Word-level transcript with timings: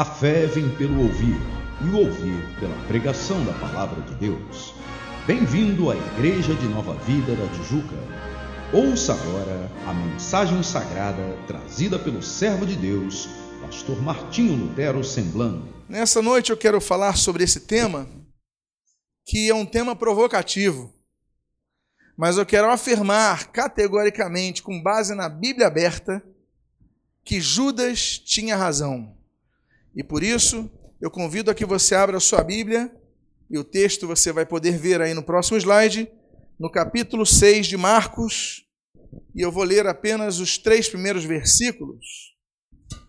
A 0.00 0.04
fé 0.06 0.46
vem 0.46 0.74
pelo 0.76 0.98
ouvir, 1.02 1.36
e 1.82 1.88
o 1.90 1.98
ouvir 1.98 2.58
pela 2.58 2.74
pregação 2.86 3.44
da 3.44 3.52
palavra 3.52 4.00
de 4.00 4.14
Deus. 4.14 4.72
Bem-vindo 5.26 5.90
à 5.90 5.94
Igreja 5.94 6.54
de 6.54 6.66
Nova 6.68 6.94
Vida 7.04 7.36
da 7.36 7.46
Tijuca. 7.48 7.96
Ouça 8.72 9.12
agora 9.12 9.70
a 9.86 9.92
mensagem 9.92 10.62
sagrada 10.62 11.36
trazida 11.46 11.98
pelo 11.98 12.22
servo 12.22 12.64
de 12.64 12.76
Deus, 12.76 13.28
pastor 13.60 14.00
Martinho 14.00 14.56
Lutero 14.56 15.04
Semblano. 15.04 15.68
Nessa 15.86 16.22
noite 16.22 16.48
eu 16.48 16.56
quero 16.56 16.80
falar 16.80 17.18
sobre 17.18 17.44
esse 17.44 17.60
tema, 17.60 18.08
que 19.26 19.50
é 19.50 19.54
um 19.54 19.66
tema 19.66 19.94
provocativo. 19.94 20.90
Mas 22.16 22.38
eu 22.38 22.46
quero 22.46 22.70
afirmar 22.70 23.48
categoricamente, 23.52 24.62
com 24.62 24.82
base 24.82 25.14
na 25.14 25.28
Bíblia 25.28 25.66
aberta, 25.66 26.24
que 27.22 27.38
Judas 27.38 28.18
tinha 28.18 28.56
razão. 28.56 29.19
E 29.94 30.02
por 30.02 30.22
isso, 30.22 30.70
eu 31.00 31.10
convido 31.10 31.50
a 31.50 31.54
que 31.54 31.64
você 31.64 31.94
abra 31.94 32.16
a 32.16 32.20
sua 32.20 32.42
Bíblia, 32.42 32.94
e 33.50 33.58
o 33.58 33.64
texto 33.64 34.06
você 34.06 34.32
vai 34.32 34.46
poder 34.46 34.78
ver 34.78 35.00
aí 35.00 35.12
no 35.12 35.22
próximo 35.22 35.56
slide, 35.58 36.10
no 36.58 36.70
capítulo 36.70 37.26
6 37.26 37.66
de 37.66 37.76
Marcos, 37.76 38.64
e 39.34 39.40
eu 39.40 39.50
vou 39.50 39.64
ler 39.64 39.86
apenas 39.86 40.38
os 40.38 40.58
três 40.58 40.88
primeiros 40.88 41.24
versículos. 41.24 42.36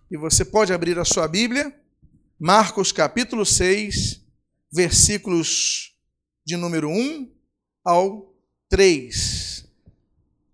E 0.10 0.18
você 0.18 0.44
pode 0.44 0.74
abrir 0.74 0.98
a 0.98 1.06
sua 1.06 1.28
Bíblia, 1.28 1.76
Marcos 2.40 2.92
capítulo 2.92 3.46
6, 3.46 4.22
versículos 4.72 5.96
de 6.46 6.58
número 6.58 6.90
1 6.90 7.32
ao 7.86 8.34
3. 8.70 9.70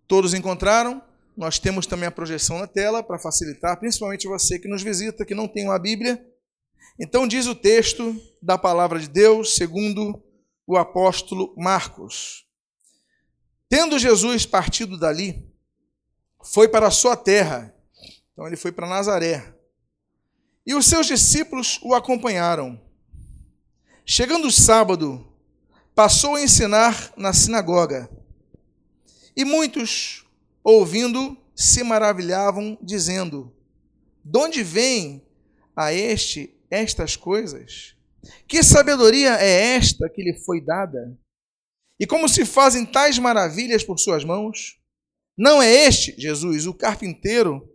Todos 0.08 0.34
encontraram? 0.34 1.02
Nós 1.38 1.60
temos 1.60 1.86
também 1.86 2.08
a 2.08 2.12
projeção 2.12 2.58
na 2.58 2.66
tela 2.66 3.04
para 3.04 3.20
facilitar, 3.20 3.80
principalmente 3.80 4.28
você 4.28 4.58
que 4.58 4.68
nos 4.68 4.82
visita, 4.82 5.24
que 5.24 5.36
não 5.36 5.48
tem 5.48 5.66
uma 5.66 5.78
Bíblia. 5.78 6.20
Então 7.00 7.28
diz 7.28 7.46
o 7.46 7.54
texto 7.54 8.20
da 8.42 8.58
palavra 8.58 9.00
de 9.00 9.08
Deus, 9.08 9.54
segundo 9.54 10.20
o 10.66 10.76
apóstolo 10.76 11.54
Marcos. 11.56 12.48
Tendo 13.70 14.00
Jesus 14.00 14.48
partido 14.48 14.98
dali, 14.98 15.48
foi 16.44 16.68
para 16.68 16.88
a 16.88 16.92
sua 16.92 17.16
terra. 17.16 17.72
Então 18.34 18.48
ele 18.48 18.58
foi 18.58 18.72
para 18.72 18.88
Nazaré. 18.88 19.54
E 20.66 20.74
os 20.74 20.88
seus 20.88 21.06
discípulos 21.06 21.80
o 21.84 21.94
acompanharam. 21.94 22.82
Chegando 24.04 24.48
o 24.48 24.52
sábado, 24.52 25.32
passou 25.94 26.34
a 26.34 26.42
ensinar 26.42 27.14
na 27.16 27.32
sinagoga. 27.32 28.10
E 29.36 29.46
muitos 29.46 30.27
ouvindo, 30.68 31.38
se 31.56 31.82
maravilhavam, 31.82 32.78
dizendo: 32.82 33.56
De 34.24 34.38
onde 34.38 34.64
vem 34.64 35.26
a 35.74 35.94
este 35.94 36.54
estas 36.70 37.16
coisas? 37.16 37.96
Que 38.46 38.62
sabedoria 38.62 39.36
é 39.36 39.76
esta 39.76 40.10
que 40.10 40.22
lhe 40.22 40.38
foi 40.44 40.60
dada? 40.60 41.18
E 41.98 42.06
como 42.06 42.28
se 42.28 42.46
fazem 42.46 42.86
tais 42.86 43.18
maravilhas 43.18 43.84
por 43.84 43.98
suas 43.98 44.26
mãos? 44.26 44.78
Não 45.38 45.62
é 45.62 45.72
este, 45.72 46.20
Jesus, 46.20 46.66
o 46.66 46.74
carpinteiro, 46.74 47.68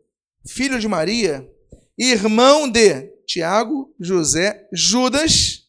filho 0.47 0.79
de 0.79 0.87
Maria, 0.87 1.49
irmão 1.97 2.69
de 2.69 3.09
Tiago, 3.27 3.95
José, 3.99 4.69
Judas 4.73 5.67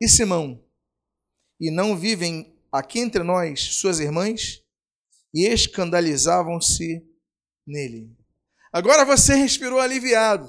e 0.00 0.08
Simão? 0.08 0.64
E 1.60 1.70
não 1.70 1.96
vivem 1.96 2.56
aqui 2.72 2.98
entre 2.98 3.22
nós 3.22 3.60
suas 3.60 4.00
irmãs? 4.00 4.59
E 5.34 5.46
escandalizavam-se 5.46 7.02
nele. 7.66 8.16
Agora 8.72 9.04
você 9.04 9.34
respirou 9.34 9.80
aliviado, 9.80 10.48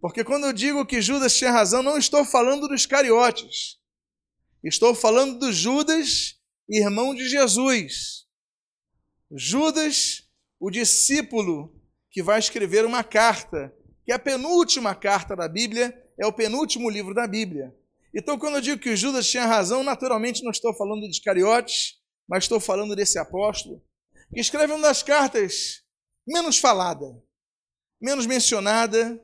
porque 0.00 0.22
quando 0.22 0.44
eu 0.44 0.52
digo 0.52 0.86
que 0.86 1.00
Judas 1.00 1.36
tinha 1.36 1.50
razão, 1.50 1.82
não 1.82 1.96
estou 1.96 2.24
falando 2.24 2.68
dos 2.68 2.86
cariotes, 2.86 3.78
estou 4.62 4.94
falando 4.94 5.38
do 5.38 5.52
Judas, 5.52 6.38
irmão 6.68 7.14
de 7.14 7.28
Jesus. 7.28 8.26
Judas, 9.30 10.22
o 10.60 10.70
discípulo 10.70 11.74
que 12.10 12.22
vai 12.22 12.38
escrever 12.38 12.84
uma 12.84 13.02
carta, 13.02 13.74
que 14.04 14.12
é 14.12 14.14
a 14.14 14.18
penúltima 14.18 14.94
carta 14.94 15.34
da 15.34 15.48
Bíblia, 15.48 15.92
é 16.18 16.26
o 16.26 16.32
penúltimo 16.32 16.88
livro 16.88 17.14
da 17.14 17.26
Bíblia. 17.26 17.74
Então, 18.14 18.38
quando 18.38 18.56
eu 18.56 18.60
digo 18.60 18.80
que 18.80 18.94
Judas 18.94 19.28
tinha 19.28 19.44
razão, 19.44 19.82
naturalmente 19.82 20.44
não 20.44 20.52
estou 20.52 20.72
falando 20.74 21.08
de 21.08 21.20
cariotes, 21.20 21.94
mas 22.28 22.44
estou 22.44 22.60
falando 22.60 22.96
desse 22.96 23.18
apóstolo, 23.18 23.82
que 24.32 24.40
escreve 24.40 24.72
uma 24.72 24.88
das 24.88 25.02
cartas 25.02 25.82
menos 26.26 26.58
falada, 26.58 27.06
menos 28.00 28.26
mencionada 28.26 29.20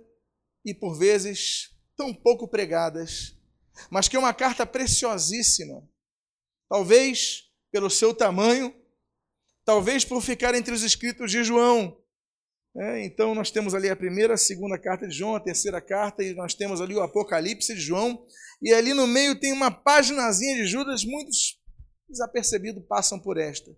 e, 0.64 0.74
por 0.74 0.98
vezes, 0.98 1.70
tão 1.96 2.14
pouco 2.14 2.48
pregadas, 2.48 3.36
mas 3.90 4.08
que 4.08 4.16
é 4.16 4.18
uma 4.18 4.34
carta 4.34 4.66
preciosíssima. 4.66 5.88
Talvez 6.68 7.50
pelo 7.72 7.88
seu 7.88 8.14
tamanho, 8.14 8.74
talvez 9.64 10.04
por 10.04 10.20
ficar 10.22 10.54
entre 10.54 10.74
os 10.74 10.82
escritos 10.82 11.30
de 11.30 11.44
João. 11.44 11.96
É, 12.76 13.04
então, 13.04 13.34
nós 13.34 13.50
temos 13.50 13.74
ali 13.74 13.88
a 13.88 13.96
primeira, 13.96 14.34
a 14.34 14.38
segunda 14.38 14.78
carta 14.78 15.06
de 15.06 15.16
João, 15.16 15.34
a 15.34 15.40
terceira 15.40 15.80
carta, 15.80 16.22
e 16.22 16.34
nós 16.34 16.54
temos 16.54 16.80
ali 16.80 16.94
o 16.94 17.02
Apocalipse 17.02 17.74
de 17.74 17.80
João, 17.80 18.24
e 18.62 18.72
ali 18.72 18.94
no 18.94 19.06
meio 19.06 19.38
tem 19.38 19.52
uma 19.52 19.70
paginazinha 19.70 20.56
de 20.56 20.66
Judas, 20.66 21.04
muitos 21.04 21.59
desapercebidos 22.10 22.84
passam 22.86 23.18
por 23.18 23.38
esta. 23.38 23.70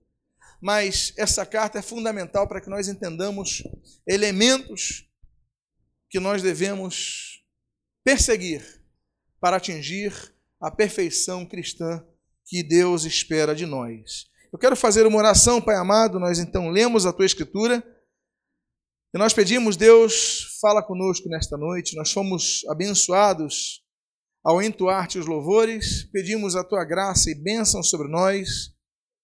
Mas 0.61 1.13
essa 1.17 1.45
carta 1.45 1.79
é 1.79 1.83
fundamental 1.83 2.49
para 2.49 2.61
que 2.61 2.71
nós 2.71 2.89
entendamos 2.89 3.63
elementos 4.07 5.09
que 6.09 6.21
nós 6.21 6.43
devemos 6.43 7.43
perseguir 8.05 8.63
para 9.41 9.57
atingir 9.57 10.13
a 10.61 10.71
perfeição 10.71 11.45
cristã 11.45 12.07
que 12.47 12.63
Deus 12.63 13.05
espera 13.05 13.55
de 13.55 13.67
nós. 13.67 14.27
Eu 14.53 14.59
quero 14.59 14.77
fazer 14.77 15.07
uma 15.07 15.19
oração, 15.19 15.61
Pai 15.61 15.75
amado. 15.75 16.21
Nós 16.21 16.39
então 16.39 16.69
lemos 16.69 17.07
a 17.07 17.13
tua 17.13 17.27
escritura 17.27 17.83
e 19.15 19.19
nós 19.19 19.33
pedimos, 19.33 19.77
Deus, 19.77 20.59
fala 20.61 20.83
conosco 20.83 21.29
nesta 21.29 21.57
noite. 21.57 21.97
Nós 21.97 22.13
fomos 22.13 22.63
abençoados 22.69 23.83
ao 24.45 24.61
entoar-te 24.61 25.19
os 25.19 25.27
louvores, 25.27 26.05
pedimos 26.05 26.57
a 26.57 26.65
tua 26.65 26.85
graça 26.85 27.31
e 27.31 27.35
bênção 27.35 27.83
sobre 27.83 28.09
nós, 28.09 28.73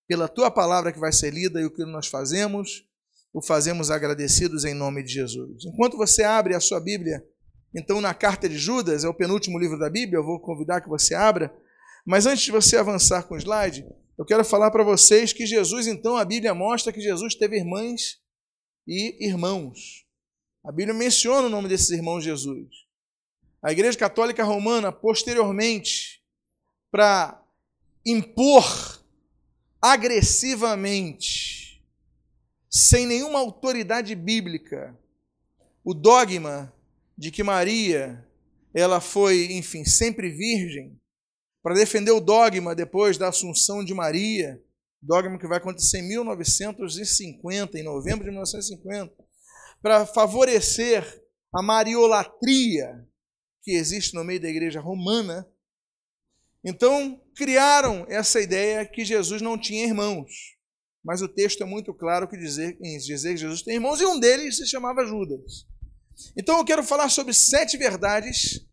pela 0.07 0.29
tua 0.29 0.51
palavra 0.51 0.93
que 0.93 0.99
vai 0.99 1.13
ser 1.13 1.33
lida 1.33 1.61
e 1.61 1.65
o 1.65 1.71
que 1.71 1.85
nós 1.85 2.07
fazemos, 2.07 2.85
o 3.33 3.43
fazemos 3.43 3.91
agradecidos 3.91 4.65
em 4.65 4.75
nome 4.75 5.03
de 5.03 5.13
Jesus. 5.13 5.65
Enquanto 5.67 5.97
você 5.97 6.23
abre 6.23 6.55
a 6.55 6.61
sua 6.61 6.81
Bíblia, 6.81 7.23
então 7.75 8.01
na 8.01 8.15
carta 8.15 8.49
de 8.49 8.57
Judas, 8.57 9.05
é 9.05 9.09
o 9.09 9.15
penúltimo 9.15 9.59
livro 9.59 9.79
da 9.79 9.91
Bíblia, 9.91 10.19
eu 10.19 10.25
vou 10.25 10.41
convidar 10.41 10.81
que 10.81 10.89
você 10.89 11.15
abra, 11.15 11.55
mas 12.07 12.25
antes 12.25 12.45
de 12.45 12.53
você 12.53 12.77
avançar 12.77 13.25
com 13.25 13.35
o 13.35 13.39
slide, 13.39 13.85
eu 14.17 14.25
quero 14.25 14.45
falar 14.45 14.71
para 14.71 14.83
vocês 14.83 15.33
que 15.33 15.47
Jesus, 15.47 15.87
então, 15.87 16.17
a 16.17 16.25
Bíblia 16.25 16.55
mostra 16.55 16.93
que 16.93 17.01
Jesus 17.01 17.35
teve 17.35 17.57
irmãs 17.57 18.19
e 18.87 19.27
irmãos. 19.27 20.07
A 20.65 20.73
Bíblia 20.73 20.95
menciona 20.95 21.47
o 21.47 21.51
nome 21.51 21.69
desses 21.69 21.91
irmãos 21.91 22.25
Jesus. 22.25 22.88
A 23.61 23.73
Igreja 23.73 23.99
Católica 23.99 24.45
Romana, 24.45 24.93
posteriormente, 24.93 26.23
para 26.93 27.43
impor 28.07 28.65
agressivamente, 29.83 31.85
sem 32.71 33.05
nenhuma 33.05 33.41
autoridade 33.41 34.15
bíblica, 34.15 34.97
o 35.85 35.93
dogma 35.93 36.73
de 37.17 37.33
que 37.33 37.43
Maria 37.43 38.25
ela 38.73 39.01
foi, 39.01 39.53
enfim, 39.53 39.85
sempre 39.85 40.31
virgem, 40.31 40.97
para 41.61 41.75
defender 41.75 42.13
o 42.13 42.21
dogma 42.21 42.77
depois 42.77 43.19
da 43.19 43.29
assunção 43.29 43.85
de 43.85 43.93
Maria, 43.93 44.63
dogma 45.03 45.37
que 45.37 45.49
vai 45.49 45.59
acontecer 45.59 45.99
em 45.99 46.09
1950, 46.09 47.77
em 47.77 47.83
novembro 47.83 48.25
de 48.25 48.31
1950, 48.31 49.13
para 49.83 50.07
favorecer 50.07 51.25
a 51.53 51.61
mariolatria 51.61 53.05
que 53.69 53.75
existe 53.75 54.15
no 54.15 54.25
meio 54.25 54.41
da 54.41 54.49
igreja 54.49 54.81
romana. 54.81 55.47
Então, 56.65 57.21
criaram 57.37 58.07
essa 58.09 58.41
ideia 58.41 58.83
que 58.87 59.05
Jesus 59.05 59.43
não 59.43 59.59
tinha 59.59 59.85
irmãos. 59.85 60.57
Mas 61.05 61.21
o 61.21 61.29
texto 61.29 61.63
é 61.63 61.67
muito 61.67 61.93
claro 61.93 62.27
que 62.27 62.39
dizer, 62.39 62.79
em 62.83 62.97
dizer 62.97 63.33
que 63.33 63.37
Jesus 63.37 63.61
tem 63.61 63.75
irmãos, 63.75 64.01
e 64.01 64.07
um 64.07 64.19
deles 64.19 64.57
se 64.57 64.67
chamava 64.67 65.05
Judas. 65.05 65.67
Então, 66.35 66.57
eu 66.57 66.65
quero 66.65 66.83
falar 66.83 67.11
sobre 67.11 67.35
sete 67.35 67.77
verdades 67.77 68.67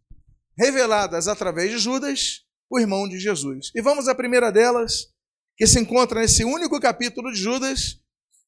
reveladas 0.57 1.27
através 1.27 1.71
de 1.71 1.77
Judas, 1.77 2.45
o 2.69 2.79
irmão 2.79 3.05
de 3.05 3.19
Jesus. 3.19 3.71
E 3.75 3.81
vamos 3.81 4.07
à 4.07 4.15
primeira 4.15 4.49
delas, 4.49 5.09
que 5.57 5.67
se 5.67 5.77
encontra 5.77 6.21
nesse 6.21 6.45
único 6.45 6.79
capítulo 6.79 7.33
de 7.33 7.37
Judas, 7.37 7.99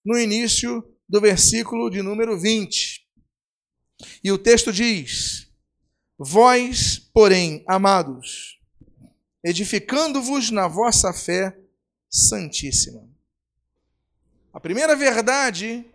no 0.06 0.18
início 0.18 0.82
do 1.10 1.20
versículo 1.20 1.90
de 1.90 2.02
número 2.02 2.40
20. 2.40 3.06
E 4.24 4.32
o 4.32 4.38
texto 4.38 4.72
diz: 4.72 5.47
Vós, 6.20 6.98
porém, 7.14 7.64
amados, 7.68 8.60
edificando-vos 9.44 10.50
na 10.50 10.68
vossa 10.68 11.14
fé 11.14 11.56
santíssima. 12.10 13.08
A 14.52 14.60
primeira 14.60 14.96
verdade 14.96 15.86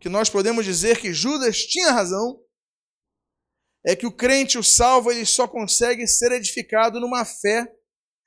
que 0.00 0.08
nós 0.08 0.28
podemos 0.28 0.64
dizer 0.64 0.98
que 0.98 1.12
Judas 1.12 1.58
tinha 1.58 1.92
razão 1.92 2.42
é 3.86 3.94
que 3.94 4.06
o 4.06 4.12
crente, 4.12 4.58
o 4.58 4.64
salvo, 4.64 5.12
ele 5.12 5.24
só 5.24 5.46
consegue 5.46 6.04
ser 6.06 6.32
edificado 6.32 6.98
numa 6.98 7.24
fé, 7.24 7.72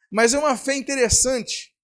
mas 0.10 0.34
é 0.34 0.40
uma 0.40 0.56
fé 0.56 0.76
interessante, 0.76 1.76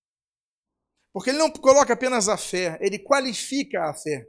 porque 1.11 1.31
ele 1.31 1.37
não 1.37 1.51
coloca 1.51 1.93
apenas 1.93 2.29
a 2.29 2.37
fé, 2.37 2.77
ele 2.79 2.97
qualifica 2.97 3.89
a 3.89 3.93
fé. 3.93 4.25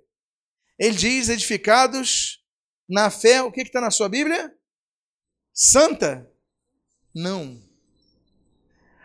Ele 0.76 0.96
diz: 0.96 1.28
edificados 1.28 2.44
na 2.88 3.10
fé, 3.10 3.42
o 3.42 3.52
que 3.52 3.60
está 3.60 3.80
na 3.80 3.90
sua 3.90 4.08
Bíblia? 4.08 4.52
Santa? 5.52 6.30
Não. 7.14 7.60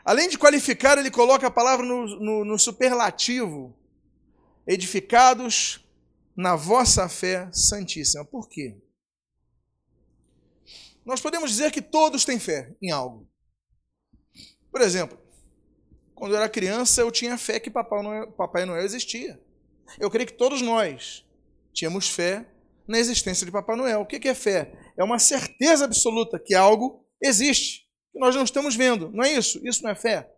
Além 0.03 0.30
de 0.30 0.38
qualificar, 0.38 0.97
ele 0.97 1.09
coloca 1.09 1.47
a 1.47 1.51
palavra 1.51 1.86
no, 1.86 2.06
no, 2.19 2.45
no 2.45 2.59
superlativo: 2.59 3.75
edificados 4.68 5.83
na 6.36 6.56
vossa 6.56 7.09
fé 7.09 7.50
santíssima. 7.51 8.24
Por 8.25 8.47
quê? 8.47 8.77
Nós 11.06 11.21
podemos 11.21 11.50
dizer 11.50 11.71
que 11.71 11.81
todos 11.81 12.25
têm 12.25 12.39
fé 12.39 12.75
em 12.81 12.91
algo. 12.91 13.27
Por 14.71 14.81
exemplo, 14.81 15.18
quando 16.13 16.33
eu 16.33 16.38
era 16.38 16.50
criança, 16.50 17.01
eu 17.01 17.12
tinha 17.12 17.38
fé 17.38 17.59
que 17.59 17.69
Papai 17.69 18.01
Noel, 18.01 18.31
Papai 18.31 18.65
Noel 18.65 18.83
existia. 18.83 19.39
Eu 20.00 20.09
creio 20.09 20.27
que 20.27 20.33
todos 20.33 20.62
nós 20.62 21.25
tínhamos 21.74 22.09
fé 22.09 22.45
na 22.88 23.00
existência 23.00 23.46
de 23.46 23.52
Papai 23.52 23.76
Noel. 23.76 24.02
O 24.02 24.06
que 24.06 24.28
é 24.28 24.36
fé? 24.36 24.72
É 24.98 25.04
uma 25.04 25.20
certeza 25.20 25.86
absoluta 25.86 26.40
que 26.40 26.54
algo 26.54 27.06
existe, 27.22 27.88
que 28.12 28.20
nós 28.20 28.36
não 28.36 28.44
estamos 28.44 28.76
vendo. 28.76 29.10
Não 29.12 29.24
é 29.24 29.34
isso? 29.34 29.60
Isso 29.68 29.84
não 29.84 29.90
é 29.90 29.96
fé? 29.96 30.32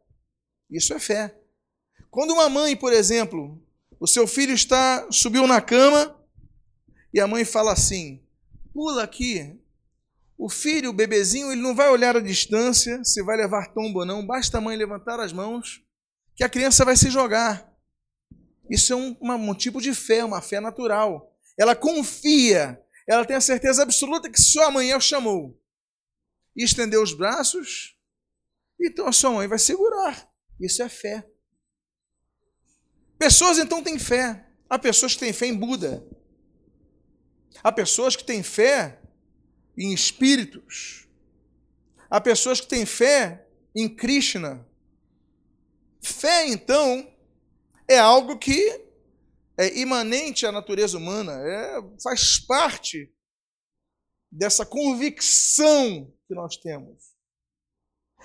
Isso 0.69 0.93
é 0.93 0.99
fé. 0.99 1.35
Quando 2.09 2.33
uma 2.33 2.49
mãe, 2.49 2.75
por 2.75 2.93
exemplo, 2.93 3.61
o 3.99 4.07
seu 4.07 4.27
filho 4.27 4.53
está 4.53 5.07
subiu 5.11 5.47
na 5.47 5.61
cama 5.61 6.15
e 7.13 7.19
a 7.19 7.27
mãe 7.27 7.45
fala 7.45 7.73
assim: 7.73 8.23
pula 8.73 9.03
aqui, 9.03 9.55
o 10.37 10.49
filho, 10.49 10.91
o 10.91 10.93
bebezinho, 10.93 11.51
ele 11.51 11.61
não 11.61 11.75
vai 11.75 11.89
olhar 11.89 12.15
a 12.15 12.21
distância 12.21 13.03
se 13.03 13.23
vai 13.23 13.35
levar 13.35 13.73
tombo 13.73 13.99
ou 13.99 14.05
não, 14.05 14.25
basta 14.25 14.57
a 14.57 14.61
mãe 14.61 14.77
levantar 14.77 15.19
as 15.19 15.33
mãos 15.33 15.81
que 16.35 16.43
a 16.43 16.49
criança 16.49 16.85
vai 16.85 16.95
se 16.95 17.09
jogar. 17.09 17.67
Isso 18.69 18.93
é 18.93 18.95
um, 18.95 19.17
um 19.19 19.53
tipo 19.55 19.81
de 19.81 19.93
fé, 19.93 20.23
uma 20.23 20.41
fé 20.41 20.59
natural. 20.59 21.35
Ela 21.57 21.75
confia, 21.75 22.81
ela 23.07 23.25
tem 23.25 23.35
a 23.35 23.41
certeza 23.41 23.83
absoluta 23.83 24.29
que 24.29 24.39
sua 24.39 24.69
mãe 24.69 24.93
o 24.93 25.01
chamou. 25.01 25.59
E 26.55 26.63
estendeu 26.63 27.01
os 27.01 27.13
braços, 27.13 27.97
então 28.79 29.07
a 29.07 29.11
sua 29.11 29.31
mãe 29.31 29.47
vai 29.47 29.59
segurar. 29.59 30.29
Isso 30.59 30.81
é 30.83 30.89
fé. 30.89 31.27
Pessoas 33.17 33.57
então 33.57 33.83
têm 33.83 33.97
fé. 33.97 34.45
Há 34.69 34.77
pessoas 34.77 35.13
que 35.13 35.19
têm 35.19 35.33
fé 35.33 35.47
em 35.47 35.55
Buda. 35.55 36.05
Há 37.63 37.71
pessoas 37.71 38.15
que 38.15 38.23
têm 38.23 38.43
fé 38.43 39.01
em 39.77 39.93
espíritos. 39.93 41.07
Há 42.09 42.21
pessoas 42.21 42.61
que 42.61 42.67
têm 42.67 42.85
fé 42.85 43.47
em 43.75 43.87
Krishna. 43.87 44.65
Fé, 46.01 46.47
então, 46.47 47.11
é 47.87 47.97
algo 47.97 48.37
que 48.37 48.86
é 49.57 49.77
imanente 49.79 50.45
à 50.45 50.51
natureza 50.51 50.97
humana, 50.97 51.33
é, 51.33 51.81
faz 52.01 52.39
parte 52.39 53.11
dessa 54.31 54.65
convicção 54.65 56.13
que 56.27 56.35
nós 56.35 56.57
temos. 56.57 57.15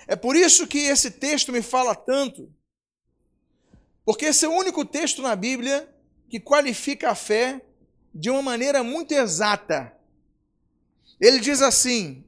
É 0.07 0.15
por 0.15 0.35
isso 0.35 0.67
que 0.67 0.79
esse 0.79 1.09
texto 1.09 1.51
me 1.51 1.61
fala 1.61 1.95
tanto, 1.95 2.53
porque 4.05 4.25
esse 4.25 4.45
é 4.45 4.49
o 4.49 4.53
único 4.53 4.85
texto 4.85 5.21
na 5.21 5.35
Bíblia 5.35 5.89
que 6.29 6.39
qualifica 6.39 7.11
a 7.11 7.15
fé 7.15 7.65
de 8.13 8.29
uma 8.29 8.41
maneira 8.41 8.83
muito 8.83 9.13
exata. 9.13 9.95
Ele 11.19 11.39
diz 11.39 11.61
assim: 11.61 12.23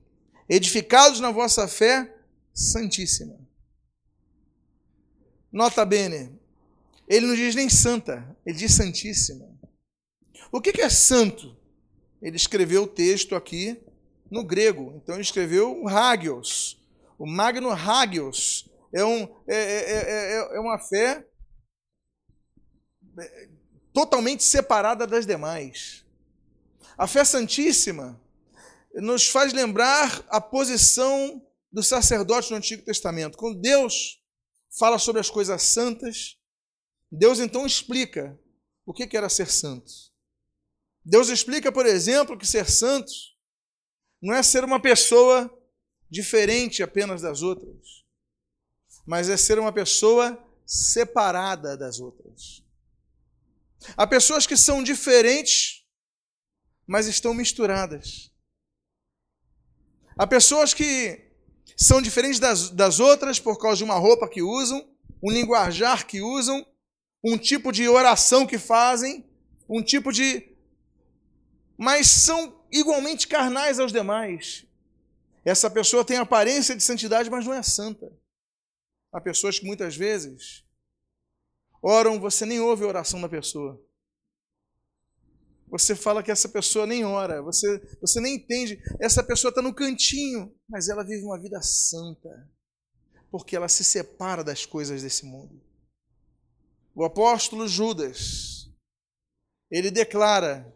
edificados 0.50 1.20
na 1.20 1.32
vossa 1.32 1.68
fé 1.68 2.16
santíssima. 2.54 3.38
Nota 5.52 5.86
bene, 5.86 6.40
ele 7.08 7.28
não 7.28 7.36
diz 7.36 7.56
nem 7.56 7.70
santa, 7.70 8.36
ele 8.46 8.58
diz 8.58 8.74
santíssima. 8.74 9.48
O 10.52 10.62
que 10.62 10.82
é 10.82 10.90
santo? 10.90 11.56
Ele 12.22 12.36
escreveu 12.36 12.84
o 12.84 12.88
texto 12.88 13.36
aqui 13.36 13.80
no 14.32 14.44
grego, 14.44 14.94
então 14.96 15.16
ele 15.16 15.22
escreveu 15.22 15.88
hagios. 15.88 16.82
O 17.18 17.26
magno 17.26 17.72
hagios 17.72 18.70
é, 18.94 19.04
um, 19.04 19.24
é, 19.48 19.56
é, 19.56 20.38
é, 20.38 20.58
é 20.58 20.60
uma 20.60 20.80
fé 20.80 21.26
totalmente 23.94 24.44
separada 24.44 25.06
das 25.08 25.26
demais. 25.26 26.06
A 26.98 27.08
fé 27.08 27.24
santíssima 27.24 28.22
nos 28.94 29.28
faz 29.28 29.54
lembrar 29.54 30.24
a 30.30 30.40
posição 30.40 31.42
do 31.72 31.84
sacerdote 31.84 32.52
no 32.52 32.58
Antigo 32.58 32.84
Testamento. 32.84 33.38
Quando 33.38 33.60
Deus 33.60 34.22
fala 34.78 34.98
sobre 34.98 35.20
as 35.20 35.30
coisas 35.30 35.62
santas, 35.62 36.38
Deus 37.12 37.40
então 37.40 37.66
explica 37.66 38.40
o 38.86 38.94
que 38.94 39.16
era 39.16 39.30
ser 39.30 39.50
santo. 39.50 39.92
Deus 41.04 41.30
explica, 41.30 41.72
por 41.72 41.86
exemplo, 41.86 42.38
que 42.38 42.48
ser 42.48 42.70
santo 42.70 43.12
não 44.22 44.34
é 44.34 44.42
ser 44.42 44.64
uma 44.64 44.82
pessoa 44.82 45.52
diferente 46.10 46.82
apenas 46.82 47.22
das 47.22 47.42
outras, 47.42 48.04
mas 49.06 49.30
é 49.30 49.38
ser 49.38 49.60
uma 49.60 49.72
pessoa 49.72 50.44
separada 50.66 51.78
das 51.78 52.00
outras. 52.00 52.64
Há 53.96 54.08
pessoas 54.08 54.48
que 54.48 54.58
são 54.58 54.82
diferentes, 54.82 55.86
mas 56.88 57.08
estão 57.08 57.34
misturadas. 57.34 58.32
Há 60.18 60.26
pessoas 60.26 60.74
que 60.74 61.32
são 61.78 62.02
diferentes 62.02 62.40
das, 62.40 62.70
das 62.70 63.00
outras 63.00 63.40
por 63.40 63.60
causa 63.60 63.78
de 63.78 63.84
uma 63.84 63.96
roupa 63.96 64.28
que 64.28 64.42
usam, 64.42 64.90
um 65.22 65.30
linguajar 65.30 66.08
que 66.08 66.22
usam, 66.22 66.66
um 67.26 67.40
tipo 67.40 67.72
de 67.72 67.90
oração 67.90 68.46
que 68.46 68.60
fazem, 68.60 69.28
um 69.68 69.82
tipo 69.82 70.12
de. 70.12 70.56
Mas 71.76 72.08
são 72.08 72.64
igualmente 72.72 73.28
carnais 73.28 73.80
aos 73.80 73.92
demais. 73.92 74.66
Essa 75.44 75.70
pessoa 75.70 76.06
tem 76.06 76.18
aparência 76.18 76.76
de 76.76 76.84
santidade, 76.84 77.30
mas 77.30 77.46
não 77.46 77.54
é 77.54 77.64
santa. 77.64 78.12
Há 79.12 79.20
pessoas 79.20 79.58
que 79.58 79.66
muitas 79.66 79.96
vezes 79.96 80.64
oram, 81.82 82.20
você 82.20 82.46
nem 82.46 82.60
ouve 82.60 82.84
a 82.84 82.88
oração 82.88 83.20
da 83.20 83.30
pessoa. 83.30 83.84
Você 85.68 85.96
fala 85.96 86.22
que 86.22 86.32
essa 86.32 86.48
pessoa 86.48 86.86
nem 86.86 87.04
ora, 87.04 87.42
você, 87.42 87.98
você 88.00 88.22
nem 88.22 88.36
entende. 88.36 88.80
Essa 89.00 89.24
pessoa 89.24 89.50
está 89.50 89.62
no 89.64 89.74
cantinho, 89.74 90.56
mas 90.70 90.90
ela 90.90 91.04
vive 91.04 91.24
uma 91.24 91.40
vida 91.40 91.60
santa, 91.62 92.30
porque 93.32 93.56
ela 93.56 93.68
se 93.68 93.84
separa 93.84 94.44
das 94.44 94.66
coisas 94.66 95.02
desse 95.02 95.26
mundo. 95.26 95.60
O 96.96 97.04
apóstolo 97.04 97.68
Judas, 97.68 98.72
ele 99.70 99.92
declara 99.92 100.74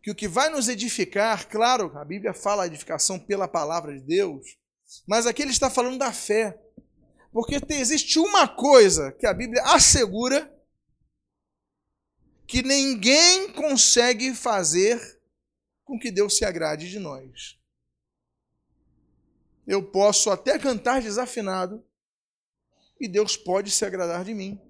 que 0.00 0.12
o 0.12 0.14
que 0.14 0.28
vai 0.28 0.48
nos 0.48 0.68
edificar, 0.68 1.48
claro, 1.48 1.90
a 1.98 2.04
Bíblia 2.04 2.32
fala 2.32 2.62
a 2.62 2.66
edificação 2.68 3.18
pela 3.18 3.48
palavra 3.48 3.98
de 3.98 4.06
Deus, 4.06 4.56
mas 5.08 5.26
aqui 5.26 5.42
ele 5.42 5.50
está 5.50 5.68
falando 5.68 5.98
da 5.98 6.12
fé. 6.12 6.56
Porque 7.32 7.58
existe 7.70 8.20
uma 8.20 8.46
coisa 8.46 9.10
que 9.10 9.26
a 9.26 9.34
Bíblia 9.34 9.60
assegura 9.64 10.54
que 12.46 12.62
ninguém 12.62 13.52
consegue 13.54 14.32
fazer 14.34 15.00
com 15.82 15.98
que 15.98 16.12
Deus 16.12 16.36
se 16.36 16.44
agrade 16.44 16.88
de 16.88 17.00
nós. 17.00 17.58
Eu 19.66 19.82
posso 19.82 20.30
até 20.30 20.60
cantar 20.60 21.02
desafinado 21.02 21.84
e 23.00 23.08
Deus 23.08 23.36
pode 23.36 23.72
se 23.72 23.84
agradar 23.84 24.24
de 24.24 24.32
mim. 24.32 24.60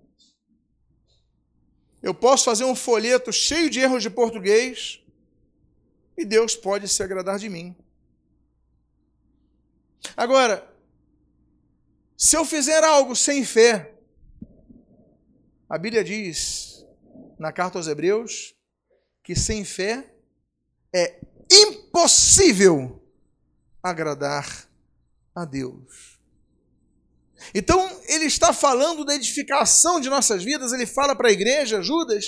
Eu 2.04 2.12
posso 2.12 2.44
fazer 2.44 2.64
um 2.64 2.76
folheto 2.76 3.32
cheio 3.32 3.70
de 3.70 3.80
erros 3.80 4.02
de 4.02 4.10
português 4.10 5.02
e 6.18 6.22
Deus 6.22 6.54
pode 6.54 6.86
se 6.86 7.02
agradar 7.02 7.38
de 7.38 7.48
mim. 7.48 7.74
Agora, 10.14 10.70
se 12.14 12.36
eu 12.36 12.44
fizer 12.44 12.84
algo 12.84 13.16
sem 13.16 13.42
fé, 13.42 13.94
a 15.66 15.78
Bíblia 15.78 16.04
diz 16.04 16.84
na 17.38 17.50
carta 17.50 17.78
aos 17.78 17.88
Hebreus 17.88 18.54
que 19.22 19.34
sem 19.34 19.64
fé 19.64 20.14
é 20.94 21.18
impossível 21.50 23.02
agradar 23.82 24.68
a 25.34 25.46
Deus. 25.46 26.13
Então, 27.54 28.00
ele 28.08 28.24
está 28.24 28.52
falando 28.52 29.04
da 29.04 29.14
edificação 29.14 30.00
de 30.00 30.08
nossas 30.08 30.42
vidas, 30.42 30.72
ele 30.72 30.86
fala 30.86 31.14
para 31.16 31.28
a 31.28 31.32
igreja, 31.32 31.82
Judas, 31.82 32.26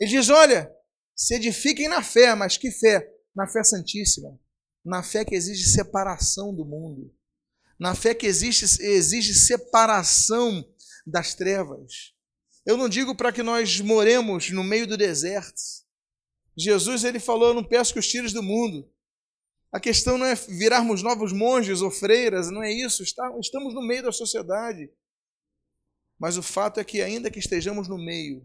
ele 0.00 0.10
diz: 0.10 0.28
olha, 0.28 0.70
se 1.16 1.34
edifiquem 1.34 1.88
na 1.88 2.02
fé, 2.02 2.34
mas 2.34 2.56
que 2.56 2.70
fé? 2.70 3.08
Na 3.34 3.46
fé 3.46 3.62
santíssima, 3.62 4.38
na 4.84 5.02
fé 5.02 5.24
que 5.24 5.34
exige 5.34 5.64
separação 5.68 6.54
do 6.54 6.64
mundo, 6.64 7.14
na 7.78 7.94
fé 7.94 8.14
que 8.14 8.26
existe, 8.26 8.64
exige 8.82 9.34
separação 9.34 10.64
das 11.06 11.34
trevas. 11.34 12.14
Eu 12.66 12.76
não 12.76 12.88
digo 12.88 13.14
para 13.14 13.32
que 13.32 13.42
nós 13.42 13.80
moremos 13.80 14.50
no 14.50 14.62
meio 14.64 14.86
do 14.86 14.96
deserto. 14.96 15.60
Jesus 16.56 17.04
ele 17.04 17.20
falou: 17.20 17.48
"Eu 17.48 17.54
não 17.54 17.64
peço 17.64 17.92
que 17.92 17.98
os 17.98 18.08
tires 18.08 18.32
do 18.32 18.42
mundo, 18.42 18.90
A 19.70 19.78
questão 19.78 20.16
não 20.16 20.24
é 20.24 20.34
virarmos 20.34 21.02
novos 21.02 21.32
monges 21.32 21.82
ou 21.82 21.90
freiras, 21.90 22.50
não 22.50 22.62
é 22.62 22.72
isso. 22.72 23.02
Estamos 23.02 23.74
no 23.74 23.82
meio 23.82 24.02
da 24.02 24.12
sociedade. 24.12 24.90
Mas 26.18 26.36
o 26.36 26.42
fato 26.42 26.80
é 26.80 26.84
que, 26.84 27.02
ainda 27.02 27.30
que 27.30 27.38
estejamos 27.38 27.86
no 27.86 27.98
meio, 27.98 28.42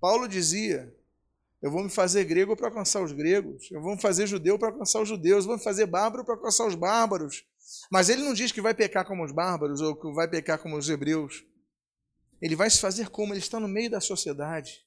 Paulo 0.00 0.28
dizia: 0.28 0.92
Eu 1.62 1.70
vou 1.70 1.84
me 1.84 1.90
fazer 1.90 2.24
grego 2.24 2.56
para 2.56 2.66
alcançar 2.66 3.02
os 3.02 3.12
gregos, 3.12 3.70
eu 3.70 3.80
vou 3.80 3.94
me 3.94 4.00
fazer 4.00 4.26
judeu 4.26 4.58
para 4.58 4.68
alcançar 4.68 5.00
os 5.00 5.08
judeus, 5.08 5.44
eu 5.44 5.48
vou 5.48 5.56
me 5.56 5.62
fazer 5.62 5.86
bárbaro 5.86 6.24
para 6.24 6.34
alcançar 6.34 6.66
os 6.66 6.74
bárbaros. 6.74 7.44
Mas 7.90 8.08
ele 8.08 8.22
não 8.22 8.34
diz 8.34 8.50
que 8.50 8.60
vai 8.60 8.74
pecar 8.74 9.06
como 9.06 9.24
os 9.24 9.32
bárbaros 9.32 9.80
ou 9.80 9.94
que 9.94 10.12
vai 10.12 10.28
pecar 10.28 10.58
como 10.58 10.76
os 10.76 10.88
hebreus. 10.88 11.44
Ele 12.42 12.56
vai 12.56 12.68
se 12.68 12.80
fazer 12.80 13.08
como? 13.08 13.32
Ele 13.32 13.40
está 13.40 13.60
no 13.60 13.68
meio 13.68 13.90
da 13.90 14.00
sociedade. 14.00 14.84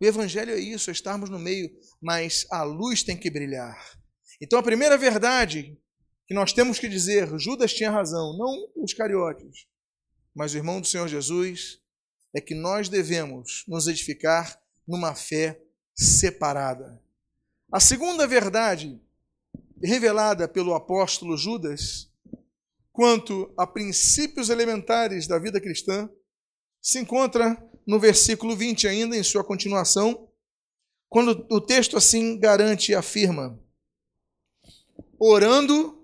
O 0.00 0.04
evangelho 0.04 0.52
é 0.52 0.58
isso, 0.58 0.90
é 0.90 0.92
estarmos 0.92 1.30
no 1.30 1.38
meio, 1.38 1.70
mas 2.00 2.46
a 2.50 2.62
luz 2.62 3.02
tem 3.02 3.16
que 3.16 3.30
brilhar. 3.30 3.76
Então 4.40 4.58
a 4.58 4.62
primeira 4.62 4.96
verdade 4.96 5.78
que 6.26 6.34
nós 6.34 6.52
temos 6.52 6.78
que 6.78 6.88
dizer, 6.88 7.28
Judas 7.38 7.72
tinha 7.72 7.90
razão, 7.90 8.36
não 8.36 8.70
os 8.82 8.92
cariotes, 8.94 9.66
mas 10.34 10.54
o 10.54 10.56
irmão 10.56 10.80
do 10.80 10.86
Senhor 10.86 11.06
Jesus, 11.06 11.80
é 12.34 12.40
que 12.40 12.54
nós 12.54 12.88
devemos 12.88 13.64
nos 13.68 13.86
edificar 13.86 14.60
numa 14.86 15.14
fé 15.14 15.60
separada. 15.94 17.00
A 17.70 17.78
segunda 17.78 18.26
verdade 18.26 19.00
revelada 19.82 20.48
pelo 20.48 20.74
apóstolo 20.74 21.36
Judas 21.36 22.10
quanto 22.92 23.52
a 23.56 23.66
princípios 23.66 24.48
elementares 24.48 25.26
da 25.26 25.38
vida 25.38 25.60
cristã 25.60 26.08
se 26.80 26.98
encontra 26.98 27.60
no 27.86 27.98
versículo 27.98 28.56
20 28.56 28.88
ainda 28.88 29.16
em 29.16 29.22
sua 29.22 29.44
continuação, 29.44 30.28
quando 31.08 31.46
o 31.50 31.60
texto 31.60 31.96
assim 31.96 32.38
garante 32.38 32.92
e 32.92 32.94
afirma: 32.94 33.60
orando 35.26 35.98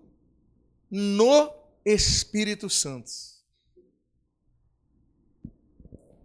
no 0.90 1.52
Espírito 1.84 2.70
Santo. 2.70 3.10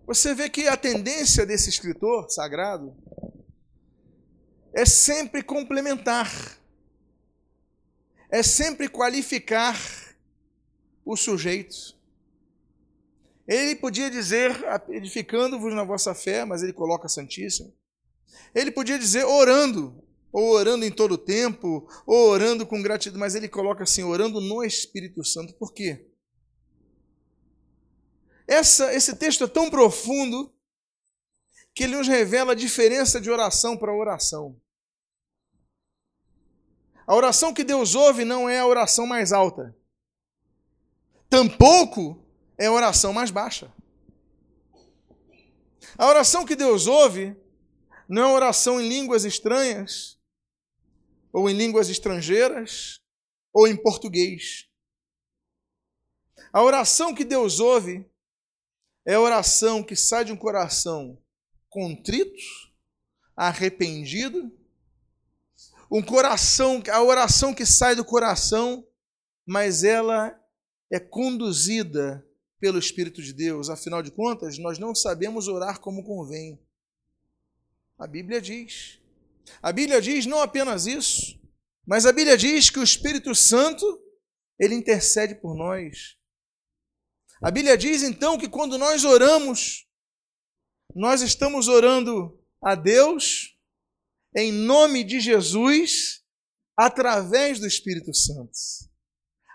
Você 0.08 0.34
vê 0.34 0.50
que 0.50 0.66
a 0.70 0.78
tendência 0.78 1.46
desse 1.46 1.70
escritor 1.70 2.30
sagrado 2.30 2.96
é 4.74 4.86
sempre 4.86 5.44
complementar, 5.44 6.32
é 8.30 8.42
sempre 8.42 8.88
qualificar 8.88 9.78
o 11.04 11.18
sujeito. 11.18 11.96
Ele 13.46 13.75
podia 13.75 14.10
dizer, 14.10 14.56
edificando-vos 14.88 15.74
na 15.75 15.84
vossa 15.84 16.16
fé, 16.16 16.46
mas 16.46 16.64
ele 16.64 16.72
coloca 16.72 17.10
Santíssimo. 17.10 17.74
Ele 18.54 18.72
podia 18.72 18.98
dizer 18.98 19.25
orando, 19.25 20.02
ou 20.36 20.50
orando 20.50 20.84
em 20.84 20.92
todo 20.92 21.13
o 21.13 21.18
tempo, 21.18 21.88
ou 22.06 22.27
orando 22.27 22.68
com 22.68 22.82
gratidão, 22.82 23.18
mas 23.18 23.36
ele 23.36 23.48
coloca 23.48 23.84
assim, 23.84 24.04
orando 24.04 24.42
no 24.42 24.65
Espírito 24.65 25.24
Santo. 25.24 25.54
Por 25.54 25.74
quê? 25.74 26.12
Essa, 28.46 28.94
esse 28.94 29.15
texto 29.15 29.46
é 29.46 29.48
tão 29.48 29.70
profundo 29.70 30.54
que 31.74 31.86
ele 31.86 31.96
nos 31.96 32.10
revela 32.10 32.51
a 32.51 32.56
diferença 32.56 33.22
de 33.22 33.32
oração 33.32 33.77
para 33.77 33.96
oração. 33.96 34.60
A 37.08 37.15
oração 37.15 37.54
que 37.54 37.63
Deus 37.63 37.96
ouve 37.96 38.25
não 38.25 38.50
é 38.50 38.60
a 38.60 38.68
oração 38.68 39.08
mais 39.08 39.32
alta. 39.32 39.74
Tampouco 41.30 42.22
é 42.58 42.65
a 42.65 42.74
oração 42.74 43.13
mais 43.13 43.32
baixa. 43.32 43.74
A 45.98 46.08
oração 46.08 46.46
que 46.46 46.58
Deus 46.58 46.88
ouve 46.88 47.38
não 48.06 48.22
é 48.22 48.34
oração 48.34 48.82
em 48.82 48.89
línguas 48.89 49.24
estranhas, 49.24 50.14
ou 51.36 51.50
em 51.50 51.54
línguas 51.54 51.89
estrangeiras, 51.89 53.01
ou 53.51 53.68
em 53.68 53.75
português. 53.75 54.70
A 56.54 56.63
oração 56.63 57.13
que 57.13 57.25
Deus 57.25 57.60
ouve 57.60 58.10
é 59.06 59.15
a 59.15 59.20
oração 59.20 59.84
que 59.84 59.98
sai 59.98 60.24
de 60.24 60.32
um 60.32 60.38
coração 60.38 61.22
contrito, 61.70 62.42
arrependido, 63.36 64.50
um 65.92 66.01
coração, 66.01 66.82
a 66.89 67.04
oração 67.04 67.54
que 67.54 67.65
sai 67.65 67.96
do 67.96 68.06
coração, 68.06 68.88
mas 69.46 69.84
ela 69.84 70.42
é 70.89 71.01
conduzida 71.01 72.25
pelo 72.62 72.80
Espírito 72.80 73.22
de 73.22 73.34
Deus. 73.34 73.70
Afinal 73.70 74.01
de 74.01 74.10
contas, 74.10 74.58
nós 74.58 74.80
não 74.80 74.96
sabemos 74.96 75.50
orar 75.50 75.82
como 75.82 76.06
convém. 76.06 76.58
A 78.00 78.08
Bíblia 78.08 78.42
diz. 78.42 79.04
A 79.62 79.72
Bíblia 79.72 80.02
diz 80.02 80.25
não 80.25 80.42
apenas 80.42 80.86
isso, 80.86 81.40
mas 81.86 82.06
a 82.06 82.12
Bíblia 82.12 82.38
diz 82.38 82.70
que 82.70 82.80
o 82.80 82.84
Espírito 82.84 83.34
Santo, 83.36 83.86
ele 84.60 84.75
intercede 84.75 85.36
por 85.36 85.56
nós. 85.56 86.18
A 87.42 87.52
Bíblia 87.52 87.78
diz 87.78 88.02
então 88.02 88.38
que 88.38 88.50
quando 88.50 88.78
nós 88.78 89.04
oramos, 89.04 89.86
nós 90.96 91.22
estamos 91.22 91.68
orando 91.68 92.40
a 92.62 92.75
Deus 92.75 93.56
em 94.36 94.52
nome 94.52 95.04
de 95.04 95.20
Jesus, 95.20 96.24
através 96.78 97.60
do 97.60 97.66
Espírito 97.68 98.14
Santo. 98.14 98.52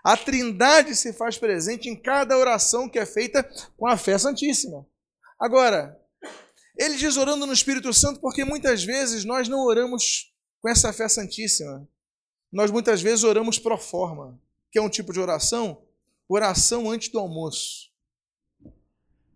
A 0.03 0.17
Trindade 0.17 0.95
se 0.95 1.13
faz 1.13 1.37
presente 1.37 1.87
em 1.87 1.95
cada 1.95 2.35
oração 2.35 2.89
que 2.89 2.97
é 2.97 3.05
feita 3.05 3.43
com 3.77 3.87
a 3.87 3.95
fé 3.95 4.17
santíssima. 4.17 4.87
Agora, 5.39 6.00
ele 6.81 6.95
diz 6.95 7.15
orando 7.15 7.45
no 7.45 7.53
Espírito 7.53 7.93
Santo 7.93 8.19
porque 8.19 8.43
muitas 8.43 8.83
vezes 8.83 9.23
nós 9.23 9.47
não 9.47 9.59
oramos 9.59 10.33
com 10.59 10.67
essa 10.67 10.91
fé 10.91 11.07
santíssima. 11.07 11.87
Nós 12.51 12.71
muitas 12.71 13.03
vezes 13.03 13.23
oramos 13.23 13.59
pro 13.59 13.77
forma, 13.77 14.41
que 14.71 14.79
é 14.79 14.81
um 14.81 14.89
tipo 14.89 15.13
de 15.13 15.19
oração, 15.19 15.83
oração 16.27 16.89
antes 16.89 17.09
do 17.09 17.19
almoço. 17.19 17.91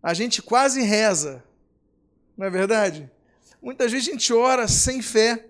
A 0.02 0.12
gente 0.12 0.42
quase 0.42 0.82
reza, 0.82 1.44
não 2.36 2.46
é 2.46 2.50
verdade? 2.50 3.08
Muitas 3.62 3.92
vezes 3.92 4.08
a 4.08 4.12
gente 4.12 4.32
ora 4.32 4.66
sem 4.66 5.00
fé. 5.00 5.48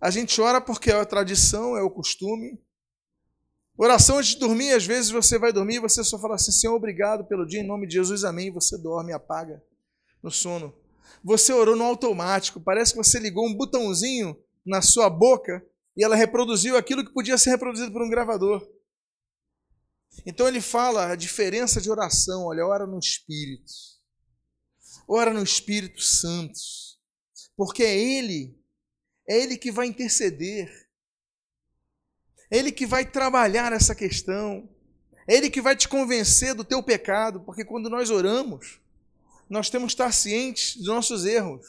A 0.00 0.10
gente 0.10 0.40
ora 0.40 0.60
porque 0.60 0.90
é 0.90 0.94
a 0.94 1.06
tradição, 1.06 1.76
é 1.76 1.82
o 1.82 1.90
costume. 1.90 2.60
Oração 3.78 4.18
antes 4.18 4.30
de 4.30 4.38
dormir, 4.38 4.72
às 4.72 4.84
vezes 4.84 5.12
você 5.12 5.38
vai 5.38 5.52
dormir 5.52 5.76
e 5.76 5.80
você 5.80 6.02
só 6.02 6.18
fala 6.18 6.34
assim: 6.34 6.50
Senhor, 6.50 6.74
obrigado 6.74 7.24
pelo 7.24 7.46
dia, 7.46 7.60
em 7.60 7.66
nome 7.66 7.86
de 7.86 7.94
Jesus, 7.94 8.24
amém. 8.24 8.50
Você 8.50 8.76
dorme, 8.76 9.12
apaga 9.12 9.62
no 10.20 10.30
sono 10.30 10.83
você 11.22 11.52
orou 11.52 11.76
no 11.76 11.84
automático. 11.84 12.60
Parece 12.60 12.92
que 12.92 12.98
você 12.98 13.18
ligou 13.18 13.46
um 13.46 13.54
botãozinho 13.54 14.36
na 14.64 14.82
sua 14.82 15.08
boca 15.08 15.64
e 15.96 16.04
ela 16.04 16.16
reproduziu 16.16 16.76
aquilo 16.76 17.04
que 17.04 17.12
podia 17.12 17.38
ser 17.38 17.50
reproduzido 17.50 17.92
por 17.92 18.02
um 18.02 18.10
gravador. 18.10 18.66
Então 20.26 20.46
ele 20.46 20.60
fala 20.60 21.12
a 21.12 21.16
diferença 21.16 21.80
de 21.80 21.90
oração. 21.90 22.46
Olha, 22.46 22.66
ora 22.66 22.86
no 22.86 22.98
Espírito. 22.98 23.72
Ora 25.08 25.32
no 25.32 25.42
Espírito 25.42 26.00
Santo. 26.00 26.58
Porque 27.56 27.82
é 27.82 27.96
Ele, 27.96 28.58
é 29.28 29.38
Ele 29.38 29.56
que 29.56 29.70
vai 29.70 29.86
interceder. 29.86 30.70
É 32.50 32.58
Ele 32.58 32.72
que 32.72 32.86
vai 32.86 33.04
trabalhar 33.04 33.72
essa 33.72 33.94
questão. 33.94 34.68
É 35.28 35.34
Ele 35.34 35.50
que 35.50 35.60
vai 35.60 35.76
te 35.76 35.88
convencer 35.88 36.54
do 36.54 36.64
teu 36.64 36.82
pecado. 36.82 37.40
Porque 37.40 37.64
quando 37.64 37.88
nós 37.88 38.10
oramos, 38.10 38.80
nós 39.48 39.70
temos 39.70 39.94
que 39.94 39.94
estar 39.94 40.12
cientes 40.12 40.76
dos 40.76 40.86
nossos 40.86 41.24
erros. 41.24 41.66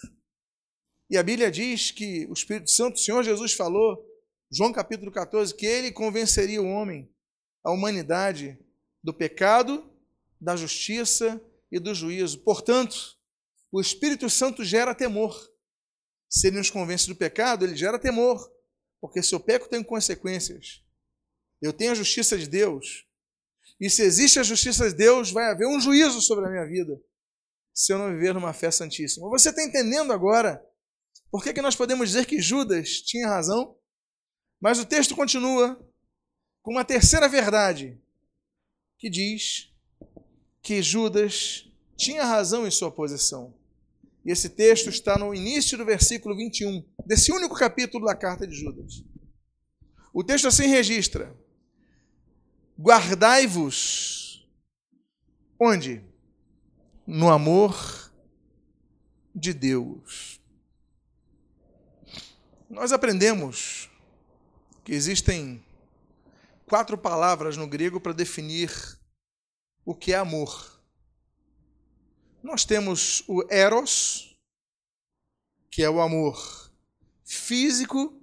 E 1.10 1.18
a 1.18 1.24
Bíblia 1.24 1.52
diz 1.52 1.92
que 1.92 2.26
o 2.28 2.34
Espírito 2.34 2.72
Santo, 2.72 2.96
o 2.96 3.00
Senhor 3.00 3.24
Jesus 3.24 3.54
falou, 3.54 4.04
João 4.52 4.72
capítulo 4.72 5.12
14, 5.12 5.54
que 5.54 5.66
ele 5.66 5.92
convenceria 5.92 6.62
o 6.62 6.68
homem, 6.68 7.10
a 7.64 7.72
humanidade, 7.72 8.58
do 9.04 9.14
pecado, 9.14 9.88
da 10.40 10.56
justiça 10.56 11.40
e 11.72 11.80
do 11.80 11.94
juízo. 11.94 12.40
Portanto, 12.40 13.18
o 13.72 13.80
Espírito 13.80 14.30
Santo 14.30 14.64
gera 14.64 14.96
temor. 14.96 15.36
Se 16.30 16.48
ele 16.48 16.58
nos 16.58 16.72
convence 16.72 17.08
do 17.08 17.16
pecado, 17.16 17.66
ele 17.66 17.76
gera 17.76 18.00
temor, 18.00 18.52
porque 19.00 19.22
se 19.22 19.36
eu 19.36 19.40
peco, 19.40 19.70
tem 19.70 19.84
consequências. 19.84 20.84
Eu 21.62 21.72
tenho 21.72 21.92
a 21.92 21.96
justiça 21.96 22.38
de 22.38 22.48
Deus. 22.48 23.06
E 23.80 23.90
se 23.90 24.02
existe 24.02 24.40
a 24.40 24.44
justiça 24.44 24.90
de 24.90 24.96
Deus, 24.96 25.32
vai 25.32 25.52
haver 25.52 25.68
um 25.68 25.80
juízo 25.80 26.22
sobre 26.22 26.46
a 26.46 26.50
minha 26.50 26.66
vida 26.66 27.00
se 27.76 27.92
eu 27.92 28.00
não 28.00 28.10
viver 28.10 28.34
numa 28.34 28.54
fé 28.54 28.72
santíssima. 28.72 29.30
Você 29.30 29.50
está 29.50 29.62
entendendo 29.62 30.14
agora 30.14 30.64
por 31.30 31.44
que, 31.44 31.52
que 31.52 31.62
nós 31.62 31.76
podemos 31.76 32.08
dizer 32.08 32.26
que 32.26 32.42
Judas 32.42 33.02
tinha 33.02 33.28
razão? 33.28 33.76
Mas 34.62 34.80
o 34.80 34.86
texto 34.86 35.14
continua 35.14 35.78
com 36.62 36.72
uma 36.72 36.86
terceira 36.86 37.28
verdade, 37.28 38.02
que 38.98 39.10
diz 39.10 39.70
que 40.62 40.82
Judas 40.82 41.70
tinha 41.98 42.24
razão 42.24 42.66
em 42.66 42.72
sua 42.72 42.90
posição. 42.90 43.54
E 44.26 44.32
esse 44.32 44.48
texto 44.48 44.90
está 44.90 45.20
no 45.20 45.36
início 45.36 45.78
do 45.78 45.84
versículo 45.86 46.38
21, 46.38 46.84
desse 47.06 47.34
único 47.34 47.54
capítulo 47.54 48.06
da 48.06 48.16
carta 48.16 48.48
de 48.48 48.56
Judas. 48.56 49.04
O 50.14 50.24
texto 50.24 50.48
assim 50.48 50.68
registra: 50.68 51.36
Guardai-vos. 52.80 54.50
Onde? 55.60 56.02
No 57.06 57.30
amor 57.30 58.12
de 59.34 59.54
Deus. 59.54 60.42
Nós 62.70 62.92
aprendemos 62.92 63.90
que 64.84 64.92
existem 64.92 65.64
quatro 66.66 66.98
palavras 66.98 67.58
no 67.58 67.68
grego 67.68 68.00
para 68.00 68.14
definir 68.14 68.72
o 69.86 69.94
que 69.94 70.14
é 70.14 70.18
amor. 70.18 70.82
Nós 72.42 72.66
temos 72.66 73.24
o 73.28 73.44
eros, 73.50 74.38
que 75.70 75.84
é 75.84 75.90
o 75.90 76.02
amor 76.02 76.72
físico, 77.24 78.22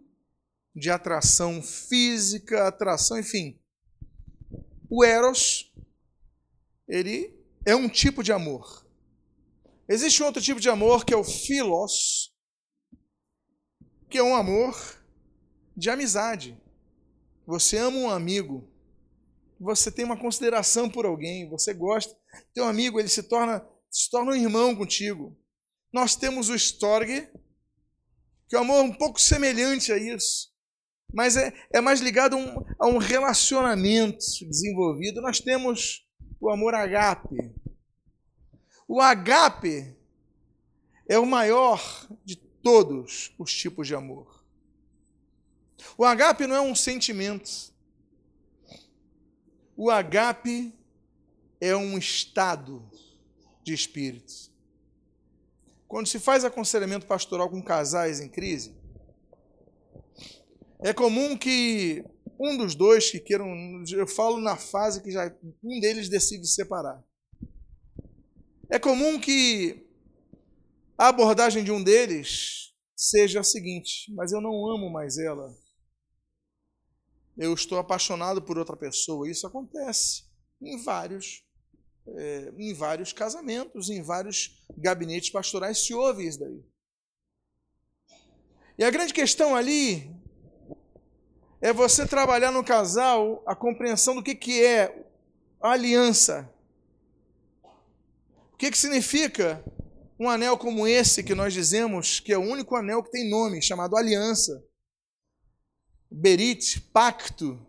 de 0.74 0.90
atração 0.90 1.62
física, 1.62 2.66
atração, 2.66 3.18
enfim. 3.18 3.60
O 4.88 5.04
eros, 5.04 5.72
ele 6.88 7.41
é 7.64 7.74
um 7.74 7.88
tipo 7.88 8.22
de 8.22 8.32
amor. 8.32 8.86
Existe 9.88 10.22
outro 10.22 10.42
tipo 10.42 10.60
de 10.60 10.68
amor 10.68 11.04
que 11.04 11.14
é 11.14 11.16
o 11.16 11.24
philos, 11.24 12.32
que 14.08 14.18
é 14.18 14.22
um 14.22 14.34
amor 14.34 14.76
de 15.76 15.90
amizade. 15.90 16.60
Você 17.46 17.78
ama 17.78 17.96
um 17.96 18.10
amigo, 18.10 18.68
você 19.58 19.90
tem 19.90 20.04
uma 20.04 20.16
consideração 20.16 20.88
por 20.88 21.06
alguém, 21.06 21.48
você 21.48 21.72
gosta. 21.72 22.14
Teu 22.54 22.64
amigo, 22.64 22.98
ele 22.98 23.08
se 23.08 23.22
torna, 23.22 23.66
se 23.90 24.10
torna 24.10 24.32
um 24.32 24.36
irmão 24.36 24.74
contigo. 24.74 25.36
Nós 25.92 26.16
temos 26.16 26.48
o 26.48 26.54
storge, 26.54 27.28
que 28.48 28.56
é 28.56 28.58
um 28.58 28.62
amor 28.62 28.82
um 28.84 28.92
pouco 28.92 29.20
semelhante 29.20 29.92
a 29.92 29.96
isso, 29.96 30.52
mas 31.12 31.36
é, 31.36 31.52
é 31.72 31.80
mais 31.80 32.00
ligado 32.00 32.36
um, 32.36 32.64
a 32.78 32.86
um 32.86 32.98
relacionamento 32.98 34.24
desenvolvido. 34.48 35.20
Nós 35.20 35.38
temos 35.38 36.01
o 36.42 36.50
amor 36.50 36.74
agape. 36.74 37.54
O 38.88 39.00
agape 39.00 39.96
é 41.08 41.16
o 41.16 41.24
maior 41.24 41.80
de 42.24 42.34
todos 42.34 43.32
os 43.38 43.54
tipos 43.54 43.86
de 43.86 43.94
amor. 43.94 44.44
O 45.96 46.04
agape 46.04 46.48
não 46.48 46.56
é 46.56 46.60
um 46.60 46.74
sentimento. 46.74 47.72
O 49.76 49.88
agape 49.88 50.74
é 51.60 51.76
um 51.76 51.96
estado 51.96 52.90
de 53.62 53.72
espírito. 53.72 54.50
Quando 55.86 56.08
se 56.08 56.18
faz 56.18 56.44
aconselhamento 56.44 57.06
pastoral 57.06 57.48
com 57.48 57.62
casais 57.62 58.18
em 58.18 58.28
crise, 58.28 58.74
é 60.80 60.92
comum 60.92 61.36
que 61.38 62.04
um 62.38 62.56
dos 62.56 62.74
dois 62.74 63.10
que 63.10 63.20
queiram, 63.20 63.46
eu 63.90 64.06
falo 64.06 64.38
na 64.38 64.56
fase 64.56 65.02
que 65.02 65.10
já 65.10 65.34
um 65.62 65.80
deles 65.80 66.08
decide 66.08 66.46
se 66.46 66.54
separar. 66.54 67.02
É 68.70 68.78
comum 68.78 69.20
que 69.20 69.86
a 70.96 71.08
abordagem 71.08 71.62
de 71.62 71.70
um 71.70 71.82
deles 71.82 72.72
seja 72.96 73.40
a 73.40 73.44
seguinte: 73.44 74.12
mas 74.14 74.32
eu 74.32 74.40
não 74.40 74.66
amo 74.66 74.90
mais 74.90 75.18
ela. 75.18 75.54
Eu 77.36 77.54
estou 77.54 77.78
apaixonado 77.78 78.42
por 78.42 78.58
outra 78.58 78.76
pessoa. 78.76 79.28
Isso 79.28 79.46
acontece 79.46 80.24
em 80.60 80.82
vários, 80.82 81.44
é, 82.06 82.52
em 82.58 82.74
vários 82.74 83.12
casamentos, 83.12 83.88
em 83.90 84.02
vários 84.02 84.64
gabinetes 84.76 85.30
pastorais 85.30 85.84
se 85.84 85.94
ouve 85.94 86.26
isso 86.26 86.40
daí. 86.40 86.62
E 88.78 88.84
a 88.84 88.90
grande 88.90 89.12
questão 89.12 89.54
ali 89.54 90.10
é 91.62 91.72
você 91.72 92.04
trabalhar 92.04 92.50
no 92.50 92.64
casal 92.64 93.40
a 93.46 93.54
compreensão 93.54 94.16
do 94.16 94.22
que, 94.22 94.34
que 94.34 94.64
é 94.64 95.06
a 95.60 95.70
aliança. 95.70 96.52
O 98.52 98.56
que, 98.56 98.68
que 98.68 98.76
significa 98.76 99.64
um 100.18 100.28
anel 100.28 100.58
como 100.58 100.88
esse 100.88 101.22
que 101.22 101.36
nós 101.36 101.54
dizemos 101.54 102.18
que 102.18 102.32
é 102.32 102.36
o 102.36 102.42
único 102.42 102.74
anel 102.74 103.00
que 103.00 103.12
tem 103.12 103.30
nome, 103.30 103.62
chamado 103.62 103.96
aliança. 103.96 104.60
Berit, 106.10 106.80
pacto. 106.92 107.64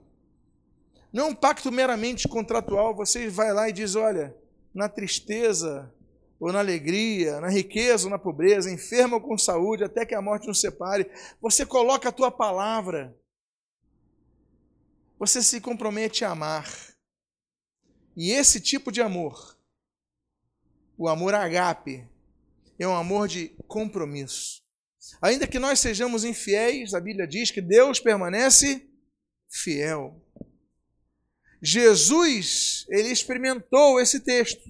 Não 1.12 1.29
um 1.29 1.35
pacto 1.35 1.71
meramente 1.71 2.27
contratual, 2.27 2.95
você 2.95 3.29
vai 3.29 3.53
lá 3.53 3.69
e 3.69 3.73
diz: 3.73 3.95
olha, 3.95 4.35
na 4.73 4.89
tristeza 4.89 5.93
ou 6.39 6.51
na 6.51 6.60
alegria, 6.60 7.39
na 7.39 7.49
riqueza 7.49 8.06
ou 8.06 8.10
na 8.10 8.17
pobreza, 8.17 8.71
enfermo 8.71 9.15
ou 9.15 9.21
com 9.21 9.38
saúde, 9.38 9.84
até 9.84 10.03
que 10.03 10.15
a 10.15 10.21
morte 10.21 10.47
nos 10.47 10.60
separe, 10.60 11.10
você 11.39 11.63
coloca 11.63 12.10
a 12.10 12.12
tua 12.12 12.32
palavra 12.32 13.15
você 15.27 15.41
se 15.41 15.62
compromete 15.62 16.25
a 16.25 16.31
amar. 16.31 16.69
E 18.15 18.31
esse 18.31 18.59
tipo 18.59 18.91
de 18.91 19.01
amor, 19.01 19.57
o 20.97 21.07
amor 21.07 21.33
agape, 21.33 22.05
é 22.77 22.86
um 22.86 22.95
amor 22.95 23.29
de 23.29 23.55
compromisso. 23.67 24.62
Ainda 25.21 25.47
que 25.47 25.59
nós 25.59 25.79
sejamos 25.79 26.25
infiéis, 26.25 26.93
a 26.93 26.99
Bíblia 26.99 27.25
diz 27.25 27.51
que 27.51 27.62
Deus 27.62 28.01
permanece 28.01 28.86
fiel. 29.49 30.21
Jesus, 31.62 32.86
ele 32.89 33.07
experimentou 33.07 34.01
esse 34.01 34.19
texto. 34.19 34.62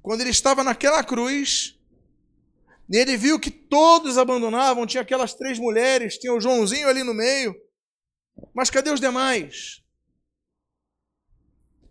Quando 0.00 0.20
ele 0.20 0.30
estava 0.30 0.62
naquela 0.62 1.02
cruz, 1.02 1.76
ele 2.88 3.16
viu 3.16 3.40
que 3.40 3.50
todos 3.50 4.16
abandonavam, 4.16 4.86
tinha 4.86 5.02
aquelas 5.02 5.34
três 5.34 5.58
mulheres, 5.58 6.16
tinha 6.16 6.32
o 6.32 6.40
Joãozinho 6.40 6.88
ali 6.88 7.02
no 7.02 7.12
meio. 7.12 7.69
Mas 8.54 8.70
cadê 8.70 8.90
os 8.90 9.00
demais? 9.00 9.82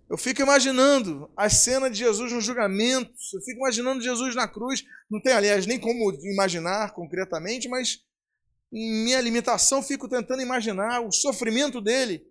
Eu 0.10 0.18
fico 0.18 0.42
imaginando 0.42 1.32
a 1.38 1.50
cena 1.50 1.90
de 1.90 2.00
Jesus 2.00 2.32
no 2.32 2.42
julgamento, 2.42 3.12
eu 3.34 3.42
fico 3.42 3.60
imaginando 3.60 4.02
Jesus 4.02 4.34
na 4.34 4.48
cruz. 4.48 4.84
Não 5.10 5.22
tem, 5.22 5.34
aliás, 5.34 5.68
nem 5.68 5.80
como 5.80 6.12
imaginar 6.24 6.94
concretamente, 6.94 7.70
mas 7.70 8.04
em 8.74 9.04
minha 9.04 9.22
limitação 9.22 9.84
fico 9.84 10.10
tentando 10.10 10.42
imaginar 10.42 11.02
o 11.02 11.12
sofrimento 11.12 11.80
dele, 11.80 12.26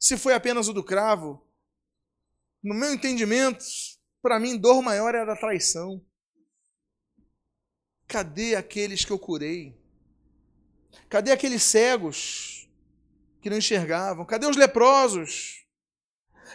se 0.00 0.16
foi 0.16 0.32
apenas 0.32 0.68
o 0.68 0.72
do 0.72 0.82
cravo. 0.82 1.46
No 2.62 2.74
meu 2.74 2.92
entendimento, 2.92 3.64
para 4.22 4.40
mim, 4.40 4.56
dor 4.56 4.80
maior 4.80 5.14
é 5.14 5.20
a 5.20 5.24
da 5.26 5.36
traição. 5.36 6.02
Cadê 8.06 8.54
aqueles 8.54 9.04
que 9.04 9.12
eu 9.12 9.18
curei? 9.18 9.78
Cadê 11.10 11.32
aqueles 11.32 11.62
cegos 11.62 12.57
que 13.40 13.50
não 13.50 13.58
enxergavam? 13.58 14.24
Cadê 14.24 14.46
os 14.46 14.56
leprosos? 14.56 15.66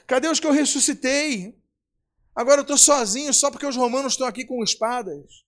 Cadê 0.06 0.28
os 0.28 0.40
que 0.40 0.48
eu 0.48 0.52
ressuscitei? 0.52 1.58
Agora 2.36 2.60
eu 2.60 2.64
estou 2.64 2.78
sozinho 2.78 3.34
só 3.34 3.52
porque 3.52 3.66
os 3.66 3.76
romanos 3.76 4.14
estão 4.14 4.28
aqui 4.28 4.46
com 4.46 4.64
espadas. 4.64 5.46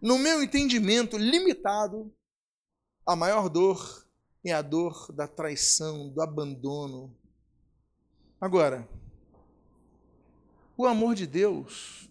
No 0.00 0.18
meu 0.18 0.42
entendimento 0.42 1.16
limitado, 1.16 2.14
a 3.06 3.16
maior 3.16 3.48
dor 3.48 4.06
é 4.44 4.52
a 4.52 4.62
dor 4.62 5.10
da 5.12 5.26
traição, 5.26 6.10
do 6.10 6.20
abandono. 6.22 7.16
Agora, 8.40 8.88
o 10.76 10.86
amor 10.86 11.14
de 11.14 11.26
Deus 11.26 12.10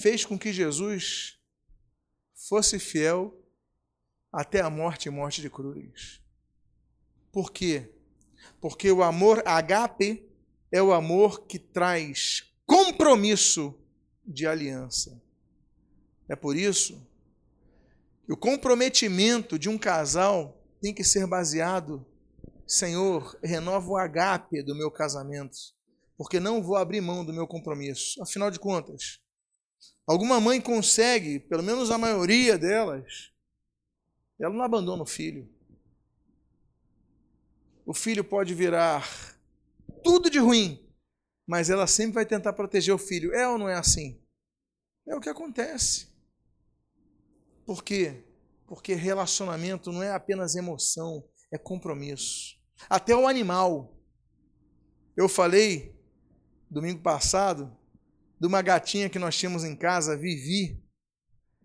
fez 0.00 0.24
com 0.24 0.38
que 0.38 0.52
Jesus 0.52 1.38
fosse 2.48 2.78
fiel 2.78 3.40
até 4.32 4.60
a 4.60 4.68
morte 4.68 5.06
e 5.06 5.10
morte 5.10 5.40
de 5.40 5.48
cruz. 5.48 6.19
Por 7.32 7.52
quê? 7.52 7.92
Porque 8.60 8.90
o 8.90 9.02
amor 9.02 9.42
agape 9.46 10.28
é 10.72 10.82
o 10.82 10.92
amor 10.92 11.46
que 11.46 11.58
traz 11.58 12.44
compromisso 12.66 13.74
de 14.24 14.46
aliança. 14.46 15.20
É 16.28 16.36
por 16.36 16.56
isso 16.56 17.04
que 18.24 18.32
o 18.32 18.36
comprometimento 18.36 19.58
de 19.58 19.68
um 19.68 19.78
casal 19.78 20.56
tem 20.80 20.94
que 20.94 21.04
ser 21.04 21.26
baseado, 21.26 22.06
Senhor, 22.66 23.36
renova 23.42 23.90
o 23.90 23.96
agape 23.96 24.62
do 24.62 24.76
meu 24.76 24.90
casamento, 24.90 25.56
porque 26.16 26.38
não 26.38 26.62
vou 26.62 26.76
abrir 26.76 27.00
mão 27.00 27.24
do 27.24 27.32
meu 27.32 27.46
compromisso. 27.46 28.22
Afinal 28.22 28.50
de 28.50 28.60
contas, 28.60 29.20
alguma 30.06 30.40
mãe 30.40 30.60
consegue, 30.60 31.40
pelo 31.40 31.62
menos 31.62 31.90
a 31.90 31.98
maioria 31.98 32.56
delas, 32.56 33.32
ela 34.40 34.54
não 34.54 34.62
abandona 34.62 35.02
o 35.02 35.06
filho 35.06 35.48
o 37.90 37.92
filho 37.92 38.22
pode 38.22 38.54
virar 38.54 39.04
tudo 40.04 40.30
de 40.30 40.38
ruim, 40.38 40.88
mas 41.44 41.70
ela 41.70 41.88
sempre 41.88 42.12
vai 42.12 42.24
tentar 42.24 42.52
proteger 42.52 42.94
o 42.94 42.98
filho. 42.98 43.34
É 43.34 43.48
ou 43.48 43.58
não 43.58 43.68
é 43.68 43.74
assim? 43.74 44.22
É 45.08 45.16
o 45.16 45.20
que 45.20 45.28
acontece. 45.28 46.06
Por 47.66 47.82
quê? 47.82 48.22
Porque 48.64 48.94
relacionamento 48.94 49.90
não 49.90 50.04
é 50.04 50.12
apenas 50.12 50.54
emoção, 50.54 51.28
é 51.52 51.58
compromisso. 51.58 52.56
Até 52.88 53.12
o 53.12 53.26
animal. 53.26 54.00
Eu 55.16 55.28
falei 55.28 55.92
domingo 56.70 57.02
passado 57.02 57.76
de 58.38 58.46
uma 58.46 58.62
gatinha 58.62 59.10
que 59.10 59.18
nós 59.18 59.36
tínhamos 59.36 59.64
em 59.64 59.74
casa, 59.74 60.16
Vivi. 60.16 60.80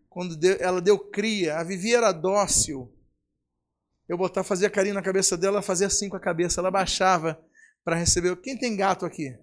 Quando 0.09 0.43
ela 0.59 0.81
deu 0.81 0.97
cria, 0.97 1.59
a 1.59 1.63
Vivi 1.63 1.93
era 1.93 2.11
dócil, 2.11 2.91
eu 4.07 4.17
botar, 4.17 4.43
fazia 4.43 4.69
carinho 4.69 4.95
na 4.95 5.01
cabeça 5.01 5.35
dela, 5.35 5.55
ela 5.55 5.61
fazia 5.61 5.87
assim 5.87 6.09
com 6.09 6.15
a 6.15 6.19
cabeça, 6.19 6.61
ela 6.61 6.69
baixava 6.69 7.39
para 7.83 7.95
receber. 7.95 8.35
Quem 8.41 8.57
tem 8.57 8.75
gato 8.75 9.05
aqui? 9.05 9.37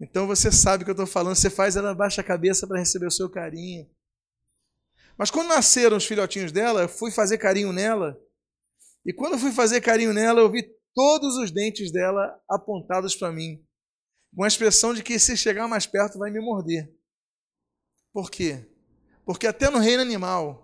Então 0.00 0.26
você 0.26 0.50
sabe 0.50 0.82
o 0.82 0.84
que 0.84 0.90
eu 0.90 0.94
estou 0.94 1.06
falando. 1.06 1.36
Você 1.36 1.48
faz, 1.48 1.76
ela 1.76 1.94
baixa 1.94 2.20
a 2.20 2.24
cabeça 2.24 2.66
para 2.66 2.78
receber 2.78 3.06
o 3.06 3.10
seu 3.10 3.30
carinho. 3.30 3.88
Mas 5.16 5.30
quando 5.30 5.48
nasceram 5.48 5.96
os 5.96 6.04
filhotinhos 6.04 6.50
dela, 6.50 6.82
eu 6.82 6.88
fui 6.88 7.10
fazer 7.10 7.38
carinho 7.38 7.72
nela. 7.72 8.18
E 9.06 9.12
quando 9.12 9.34
eu 9.34 9.38
fui 9.38 9.52
fazer 9.52 9.80
carinho 9.80 10.12
nela, 10.12 10.40
eu 10.40 10.50
vi 10.50 10.64
todos 10.94 11.36
os 11.36 11.50
dentes 11.50 11.92
dela 11.92 12.40
apontados 12.48 13.14
para 13.14 13.32
mim, 13.32 13.64
com 14.34 14.44
a 14.44 14.48
expressão 14.48 14.94
de 14.94 15.02
que 15.02 15.18
se 15.18 15.36
chegar 15.36 15.68
mais 15.68 15.86
perto 15.86 16.18
vai 16.18 16.30
me 16.30 16.40
morder. 16.40 16.92
Por 18.12 18.30
quê? 18.30 18.68
Porque 19.24 19.46
até 19.46 19.70
no 19.70 19.78
reino 19.78 20.02
animal, 20.02 20.63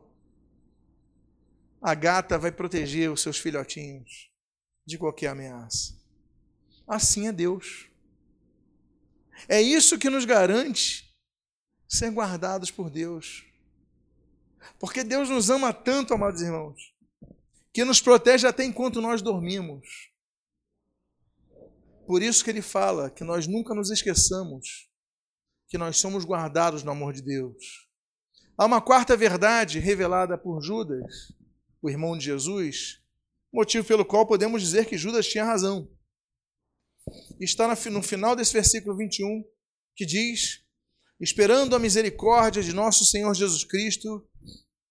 a 1.80 1.94
gata 1.94 2.38
vai 2.38 2.52
proteger 2.52 3.10
os 3.10 3.22
seus 3.22 3.38
filhotinhos 3.38 4.30
de 4.86 4.98
qualquer 4.98 5.28
ameaça. 5.28 5.98
Assim 6.86 7.28
é 7.28 7.32
Deus. 7.32 7.88
É 9.48 9.60
isso 9.62 9.98
que 9.98 10.10
nos 10.10 10.24
garante 10.24 11.08
ser 11.88 12.10
guardados 12.10 12.70
por 12.70 12.90
Deus. 12.90 13.44
Porque 14.78 15.02
Deus 15.02 15.28
nos 15.28 15.48
ama 15.50 15.72
tanto, 15.72 16.12
amados 16.12 16.42
irmãos, 16.42 16.94
que 17.72 17.84
nos 17.84 18.00
protege 18.00 18.46
até 18.46 18.64
enquanto 18.64 19.00
nós 19.00 19.22
dormimos. 19.22 20.10
Por 22.06 22.22
isso 22.22 22.44
que 22.44 22.50
ele 22.50 22.62
fala 22.62 23.10
que 23.10 23.24
nós 23.24 23.46
nunca 23.46 23.74
nos 23.74 23.90
esqueçamos 23.90 24.90
que 25.68 25.78
nós 25.78 25.98
somos 25.98 26.24
guardados 26.24 26.82
no 26.82 26.90
amor 26.90 27.12
de 27.12 27.22
Deus. 27.22 27.88
Há 28.58 28.66
uma 28.66 28.80
quarta 28.80 29.16
verdade 29.16 29.78
revelada 29.78 30.36
por 30.36 30.60
Judas, 30.60 31.32
o 31.82 31.88
irmão 31.88 32.16
de 32.16 32.24
Jesus, 32.24 33.00
motivo 33.52 33.86
pelo 33.86 34.04
qual 34.04 34.26
podemos 34.26 34.62
dizer 34.62 34.86
que 34.86 34.98
Judas 34.98 35.26
tinha 35.26 35.44
razão. 35.44 35.90
Está 37.40 37.66
no 37.90 38.02
final 38.02 38.36
desse 38.36 38.52
versículo 38.52 38.96
21, 38.96 39.44
que 39.96 40.04
diz: 40.04 40.64
Esperando 41.20 41.74
a 41.74 41.78
misericórdia 41.78 42.62
de 42.62 42.72
nosso 42.72 43.04
Senhor 43.04 43.34
Jesus 43.34 43.64
Cristo 43.64 44.28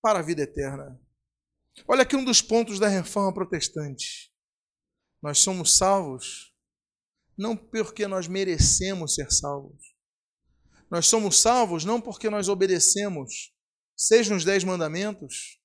para 0.01 0.19
a 0.19 0.23
vida 0.23 0.41
eterna. 0.41 0.99
Olha 1.87 2.01
aqui 2.01 2.15
um 2.15 2.23
dos 2.23 2.41
pontos 2.41 2.79
da 2.79 2.87
reforma 2.87 3.33
protestante. 3.33 4.31
Nós 5.21 5.39
somos 5.39 5.77
salvos 5.77 6.53
não 7.37 7.55
porque 7.55 8.05
nós 8.05 8.27
merecemos 8.27 9.15
ser 9.15 9.31
salvos. 9.31 9.95
Nós 10.91 11.07
somos 11.07 11.39
salvos 11.39 11.85
não 11.85 12.01
porque 12.01 12.29
nós 12.29 12.49
obedecemos, 12.49 13.53
seja 13.95 14.35
os 14.35 14.43
dez 14.43 14.63
mandamentos, 14.63 15.58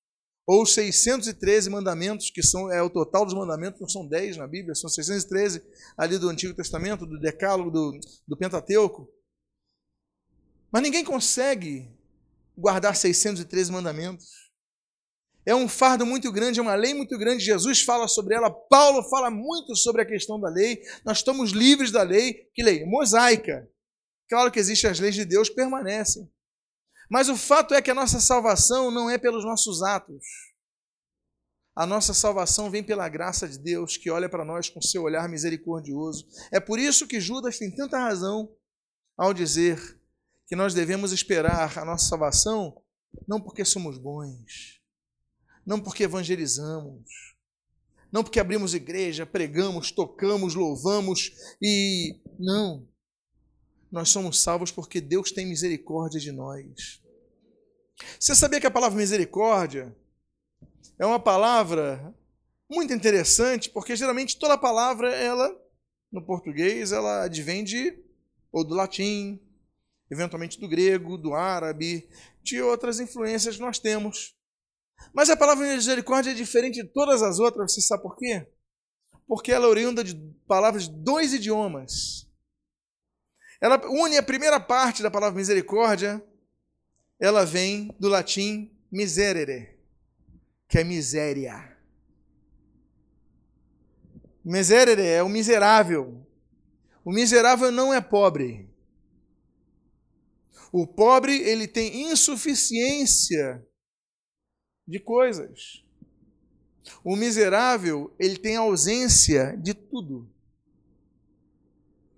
ou 0.46 0.62
os 0.62 0.74
613 0.74 1.70
mandamentos, 1.70 2.30
que 2.30 2.42
são 2.42 2.70
é 2.70 2.82
o 2.82 2.90
total 2.90 3.24
dos 3.24 3.34
mandamentos, 3.34 3.80
não 3.80 3.88
são 3.88 4.06
10 4.06 4.36
na 4.36 4.46
Bíblia, 4.46 4.74
são 4.74 4.90
613 4.90 5.62
ali 5.96 6.18
do 6.18 6.28
Antigo 6.28 6.54
Testamento, 6.54 7.06
do 7.06 7.18
Decálogo, 7.18 7.70
do, 7.70 7.98
do 8.28 8.36
Pentateuco. 8.36 9.08
Mas 10.70 10.82
ninguém 10.82 11.04
consegue 11.04 11.90
guardar 12.56 12.94
613 12.94 13.72
mandamentos. 13.72 14.44
É 15.46 15.54
um 15.54 15.68
fardo 15.68 16.06
muito 16.06 16.32
grande, 16.32 16.58
é 16.58 16.62
uma 16.62 16.74
lei 16.74 16.94
muito 16.94 17.18
grande. 17.18 17.44
Jesus 17.44 17.82
fala 17.82 18.08
sobre 18.08 18.34
ela, 18.34 18.50
Paulo 18.50 19.02
fala 19.08 19.30
muito 19.30 19.76
sobre 19.76 20.02
a 20.02 20.06
questão 20.06 20.40
da 20.40 20.48
lei. 20.48 20.82
Nós 21.04 21.18
estamos 21.18 21.52
livres 21.52 21.90
da 21.90 22.02
lei. 22.02 22.48
Que 22.54 22.62
lei? 22.62 22.84
Mosaica. 22.86 23.68
Claro 24.28 24.50
que 24.50 24.58
existem 24.58 24.90
as 24.90 24.98
leis 24.98 25.14
de 25.14 25.24
Deus, 25.24 25.50
permanecem. 25.50 26.30
Mas 27.14 27.28
o 27.28 27.36
fato 27.36 27.74
é 27.74 27.80
que 27.80 27.92
a 27.92 27.94
nossa 27.94 28.18
salvação 28.18 28.90
não 28.90 29.08
é 29.08 29.16
pelos 29.16 29.44
nossos 29.44 29.84
atos. 29.84 30.24
A 31.72 31.86
nossa 31.86 32.12
salvação 32.12 32.68
vem 32.68 32.82
pela 32.82 33.08
graça 33.08 33.46
de 33.46 33.56
Deus, 33.56 33.96
que 33.96 34.10
olha 34.10 34.28
para 34.28 34.44
nós 34.44 34.68
com 34.68 34.82
seu 34.82 35.04
olhar 35.04 35.28
misericordioso. 35.28 36.26
É 36.50 36.58
por 36.58 36.76
isso 36.76 37.06
que 37.06 37.20
Judas 37.20 37.56
tem 37.56 37.72
tanta 37.72 38.00
razão 38.00 38.52
ao 39.16 39.32
dizer 39.32 39.78
que 40.48 40.56
nós 40.56 40.74
devemos 40.74 41.12
esperar 41.12 41.78
a 41.78 41.84
nossa 41.84 42.08
salvação 42.08 42.82
não 43.28 43.40
porque 43.40 43.64
somos 43.64 43.96
bons, 43.96 44.80
não 45.64 45.78
porque 45.80 46.02
evangelizamos, 46.02 47.36
não 48.10 48.24
porque 48.24 48.40
abrimos 48.40 48.74
igreja, 48.74 49.24
pregamos, 49.24 49.92
tocamos, 49.92 50.56
louvamos 50.56 51.30
e 51.62 52.20
não. 52.40 52.88
Nós 53.88 54.08
somos 54.08 54.40
salvos 54.40 54.72
porque 54.72 55.00
Deus 55.00 55.30
tem 55.30 55.46
misericórdia 55.46 56.18
de 56.18 56.32
nós. 56.32 57.03
Você 58.18 58.34
sabia 58.34 58.60
que 58.60 58.66
a 58.66 58.70
palavra 58.70 58.98
misericórdia 58.98 59.94
é 60.98 61.06
uma 61.06 61.20
palavra 61.20 62.14
muito 62.70 62.92
interessante, 62.92 63.70
porque 63.70 63.96
geralmente 63.96 64.38
toda 64.38 64.58
palavra 64.58 65.14
ela 65.14 65.54
no 66.10 66.24
português 66.24 66.92
ela 66.92 67.24
advém 67.24 67.64
de 67.64 68.02
ou 68.52 68.64
do 68.64 68.74
latim, 68.74 69.40
eventualmente 70.10 70.60
do 70.60 70.68
grego, 70.68 71.18
do 71.18 71.34
árabe, 71.34 72.08
de 72.42 72.62
outras 72.62 73.00
influências 73.00 73.56
que 73.56 73.62
nós 73.62 73.78
temos. 73.78 74.36
Mas 75.12 75.28
a 75.28 75.36
palavra 75.36 75.66
misericórdia 75.66 76.30
é 76.30 76.34
diferente 76.34 76.82
de 76.82 76.84
todas 76.84 77.22
as 77.22 77.38
outras, 77.38 77.72
você 77.72 77.80
sabe 77.80 78.02
por 78.02 78.16
quê? 78.16 78.46
Porque 79.26 79.50
ela 79.50 79.66
é 79.66 79.68
oriunda 79.68 80.04
de 80.04 80.14
palavras 80.46 80.88
de 80.88 80.94
dois 81.02 81.32
idiomas. 81.32 82.28
Ela 83.60 83.80
une 83.88 84.16
a 84.16 84.22
primeira 84.22 84.60
parte 84.60 85.02
da 85.02 85.10
palavra 85.10 85.36
misericórdia, 85.36 86.22
ela 87.24 87.46
vem 87.46 87.88
do 87.98 88.06
latim 88.10 88.70
miserere, 88.92 89.78
que 90.68 90.78
é 90.78 90.84
miséria. 90.84 91.74
Miserere 94.44 95.00
é 95.00 95.22
o 95.22 95.28
miserável. 95.28 96.22
O 97.02 97.10
miserável 97.10 97.72
não 97.72 97.94
é 97.94 98.00
pobre. 98.00 98.68
O 100.70 100.86
pobre, 100.86 101.34
ele 101.34 101.66
tem 101.66 102.10
insuficiência 102.10 103.66
de 104.86 105.00
coisas. 105.00 105.82
O 107.02 107.16
miserável, 107.16 108.14
ele 108.18 108.36
tem 108.36 108.56
ausência 108.56 109.56
de 109.56 109.72
tudo. 109.72 110.30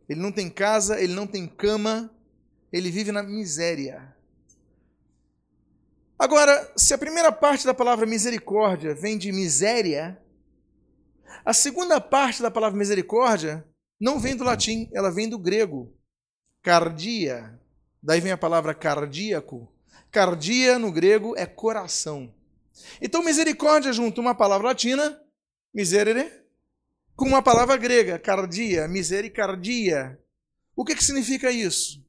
Ele 0.08 0.18
não 0.18 0.32
tem 0.32 0.50
casa, 0.50 1.00
ele 1.00 1.14
não 1.14 1.28
tem 1.28 1.46
cama, 1.46 2.12
ele 2.72 2.90
vive 2.90 3.12
na 3.12 3.22
miséria. 3.22 4.15
Agora, 6.18 6.72
se 6.76 6.94
a 6.94 6.98
primeira 6.98 7.30
parte 7.30 7.66
da 7.66 7.74
palavra 7.74 8.06
misericórdia 8.06 8.94
vem 8.94 9.18
de 9.18 9.30
miséria, 9.30 10.18
a 11.44 11.52
segunda 11.52 12.00
parte 12.00 12.40
da 12.40 12.50
palavra 12.50 12.78
misericórdia 12.78 13.66
não 14.00 14.18
vem 14.18 14.34
do 14.34 14.42
latim, 14.42 14.88
ela 14.94 15.10
vem 15.10 15.28
do 15.28 15.38
grego, 15.38 15.94
cardia. 16.62 17.60
Daí 18.02 18.20
vem 18.20 18.32
a 18.32 18.38
palavra 18.38 18.74
cardíaco. 18.74 19.70
Cardia 20.10 20.78
no 20.78 20.90
grego 20.90 21.34
é 21.36 21.44
coração. 21.44 22.34
Então, 23.00 23.22
misericórdia 23.22 23.92
junto 23.92 24.20
uma 24.20 24.34
palavra 24.34 24.68
latina, 24.68 25.20
miserere, 25.74 26.30
com 27.14 27.26
uma 27.26 27.42
palavra 27.42 27.76
grega, 27.76 28.18
cardia, 28.18 28.88
misericardia. 28.88 30.18
O 30.74 30.84
que, 30.84 30.94
que 30.94 31.04
significa 31.04 31.50
isso? 31.50 32.04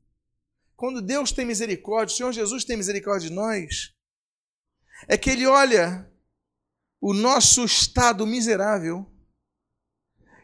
Quando 0.75 1.01
Deus 1.01 1.31
tem 1.31 1.45
misericórdia, 1.45 2.13
o 2.13 2.17
Senhor 2.17 2.31
Jesus 2.31 2.63
tem 2.63 2.77
misericórdia 2.77 3.29
de 3.29 3.35
nós, 3.35 3.96
é 5.07 5.17
que 5.17 5.29
Ele 5.29 5.45
olha 5.45 6.09
o 7.01 7.13
nosso 7.13 7.63
estado 7.63 8.25
miserável 8.25 9.05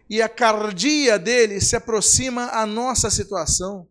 e 0.10 0.22
a 0.22 0.30
cardia 0.30 1.18
dele 1.18 1.60
se 1.60 1.76
aproxima 1.76 2.48
à 2.50 2.66
nossa 2.66 3.10
situação. 3.10 3.90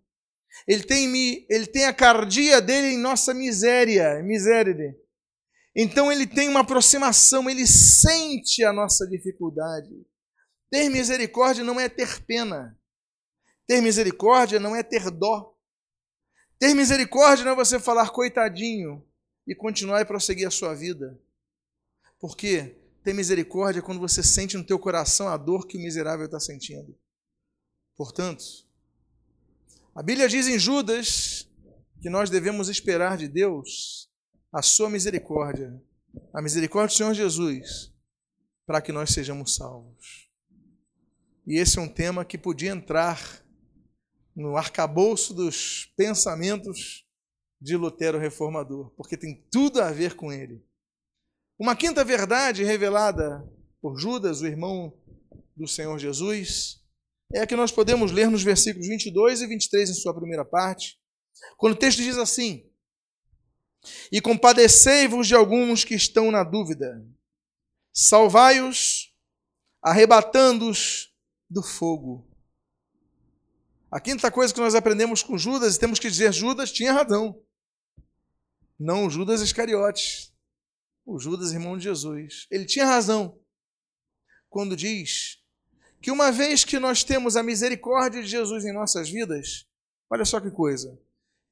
Ele 0.68 0.85
tem, 0.85 1.46
ele 1.48 1.66
tem 1.66 1.87
a 1.87 1.92
cardia 1.92 2.61
dele 2.61 2.94
em 2.94 2.98
nossa 2.98 3.35
miséria, 3.35 4.22
miséria. 4.22 4.94
Então 5.75 6.12
ele 6.12 6.27
tem 6.27 6.48
uma 6.48 6.61
aproximação, 6.61 7.48
ele 7.48 7.66
sente 7.66 8.62
a 8.62 8.72
nossa 8.72 9.07
dificuldade. 9.07 9.90
Ter 10.70 10.88
misericórdia 10.88 11.64
não 11.64 11.81
é 11.81 11.88
ter 11.88 12.22
pena. 12.25 12.79
Ter 13.66 13.81
misericórdia 13.81 14.61
não 14.61 14.77
é 14.77 14.83
ter 14.83 15.11
dó. 15.11 15.55
Ter 16.59 16.75
misericórdia 16.75 17.44
não 17.44 17.53
é 17.53 17.57
você 17.57 17.81
falar 17.81 18.11
coitadinho 18.11 19.05
e 19.46 19.55
continuar 19.55 20.00
e 20.00 20.05
prosseguir 20.05 20.46
a 20.46 20.50
sua 20.50 20.74
vida. 20.74 21.18
Por 22.18 22.37
quê? 22.37 22.76
Ter 23.02 23.12
misericórdia 23.12 23.81
é 23.81 23.83
quando 23.83 24.00
você 24.00 24.22
sente 24.22 24.57
no 24.57 24.64
teu 24.64 24.78
coração 24.78 25.28
a 25.28 25.37
dor 25.37 25.66
que 25.66 25.76
o 25.76 25.81
miserável 25.81 26.26
está 26.26 26.38
sentindo. 26.38 26.96
Portanto, 27.96 28.44
a 29.94 30.02
Bíblia 30.02 30.28
diz 30.28 30.46
em 30.46 30.59
Judas 30.59 31.48
que 32.00 32.09
nós 32.09 32.31
devemos 32.31 32.68
esperar 32.68 33.16
de 33.16 33.28
Deus 33.28 34.11
a 34.52 34.62
sua 34.62 34.88
misericórdia, 34.88 35.81
a 36.33 36.40
misericórdia 36.40 36.94
do 36.94 36.96
Senhor 36.96 37.14
Jesus, 37.14 37.92
para 38.66 38.81
que 38.81 38.92
nós 38.92 39.11
sejamos 39.11 39.57
salvos. 39.57 40.31
E 41.46 41.59
esse 41.59 41.78
é 41.78 41.83
um 41.83 41.88
tema 41.88 42.24
que 42.24 42.38
podia 42.38 42.70
entrar 42.70 43.44
no 44.35 44.57
arcabouço 44.57 45.35
dos 45.35 45.92
pensamentos 45.96 47.01
de 47.62 47.77
Lutero 47.77 48.18
reformador, 48.18 48.90
porque 48.96 49.16
tem 49.16 49.46
tudo 49.51 49.81
a 49.81 49.92
ver 49.92 50.16
com 50.16 50.33
ele. 50.33 50.61
Uma 51.59 51.77
quinta 51.77 52.05
verdade 52.05 52.64
revelada 52.64 53.48
por 53.81 53.96
Judas, 53.96 54.40
o 54.40 54.46
irmão 54.46 54.92
do 55.57 55.68
Senhor 55.68 55.96
Jesus, 55.96 56.81
é 57.33 57.40
a 57.40 57.46
que 57.46 57.55
nós 57.55 57.70
podemos 57.70 58.11
ler 58.11 58.29
nos 58.29 58.42
versículos 58.42 58.88
22 58.88 59.42
e 59.42 59.46
23 59.46 59.90
em 59.90 59.94
sua 59.94 60.12
primeira 60.12 60.44
parte, 60.44 60.98
quando 61.57 61.75
o 61.75 61.79
texto 61.79 62.03
diz 62.03 62.18
assim: 62.18 62.68
E 64.11 64.20
compadecei-vos 64.20 65.29
de 65.29 65.35
alguns 65.35 65.85
que 65.85 65.94
estão 65.94 66.33
na 66.33 66.42
dúvida, 66.42 67.07
salvai-os 67.94 69.12
arrebatando-os 69.81 71.12
do 71.48 71.62
fogo. 71.62 72.29
A 73.90 74.01
quinta 74.01 74.31
coisa 74.33 74.53
que 74.53 74.61
nós 74.61 74.75
aprendemos 74.75 75.22
com 75.22 75.38
Judas, 75.38 75.77
e 75.77 75.79
temos 75.79 75.98
que 75.98 76.11
dizer, 76.11 76.33
Judas 76.33 76.72
tinha 76.72 76.92
razão. 76.92 77.40
Não 78.83 79.07
o 79.07 79.11
Judas 79.11 79.40
Iscariotes, 79.40 80.33
o 81.07 81.16
Judas 81.16 81.53
irmão 81.53 81.79
de 81.79 81.85
Jesus. 81.85 82.49
Ele 82.51 82.64
tinha 82.64 82.85
razão 82.85 83.38
quando 84.51 84.77
diz 84.77 85.38
que 86.01 86.11
uma 86.11 86.33
vez 86.33 86.64
que 86.64 86.81
nós 86.81 87.05
temos 87.05 87.37
a 87.37 87.45
misericórdia 87.45 88.21
de 88.21 88.29
Jesus 88.29 88.64
em 88.64 88.73
nossas 88.73 89.09
vidas, 89.09 89.68
olha 90.11 90.25
só 90.25 90.40
que 90.40 90.51
coisa. 90.51 90.99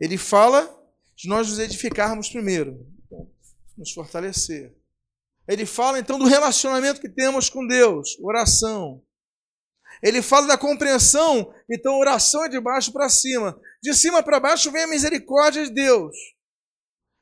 Ele 0.00 0.18
fala 0.18 0.66
de 1.14 1.28
nós 1.28 1.48
nos 1.48 1.60
edificarmos 1.60 2.28
primeiro, 2.28 2.84
nos 3.78 3.92
fortalecer. 3.92 4.74
Ele 5.46 5.64
fala 5.64 6.00
então 6.00 6.18
do 6.18 6.26
relacionamento 6.26 7.00
que 7.00 7.08
temos 7.08 7.48
com 7.48 7.64
Deus, 7.64 8.18
oração, 8.20 9.00
ele 10.02 10.20
fala 10.20 10.48
da 10.48 10.58
compreensão, 10.58 11.54
então 11.70 11.98
oração 11.98 12.44
é 12.44 12.48
de 12.48 12.58
baixo 12.58 12.92
para 12.92 13.08
cima. 13.08 13.60
De 13.80 13.94
cima 13.94 14.20
para 14.20 14.40
baixo 14.40 14.72
vem 14.72 14.84
a 14.84 14.88
misericórdia 14.88 15.64
de 15.64 15.72
Deus. 15.72 16.16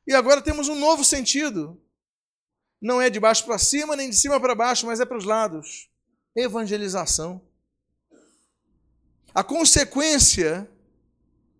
E 0.08 0.14
agora 0.14 0.40
temos 0.40 0.68
um 0.68 0.74
novo 0.74 1.04
sentido. 1.04 1.78
Não 2.80 2.98
é 2.98 3.10
de 3.10 3.20
baixo 3.20 3.44
para 3.44 3.58
cima, 3.58 3.94
nem 3.94 4.08
de 4.08 4.16
cima 4.16 4.40
para 4.40 4.54
baixo, 4.54 4.86
mas 4.86 5.00
é 5.00 5.04
para 5.04 5.18
os 5.18 5.26
lados. 5.26 5.90
Evangelização. 6.34 7.42
A 9.34 9.44
consequência 9.44 10.66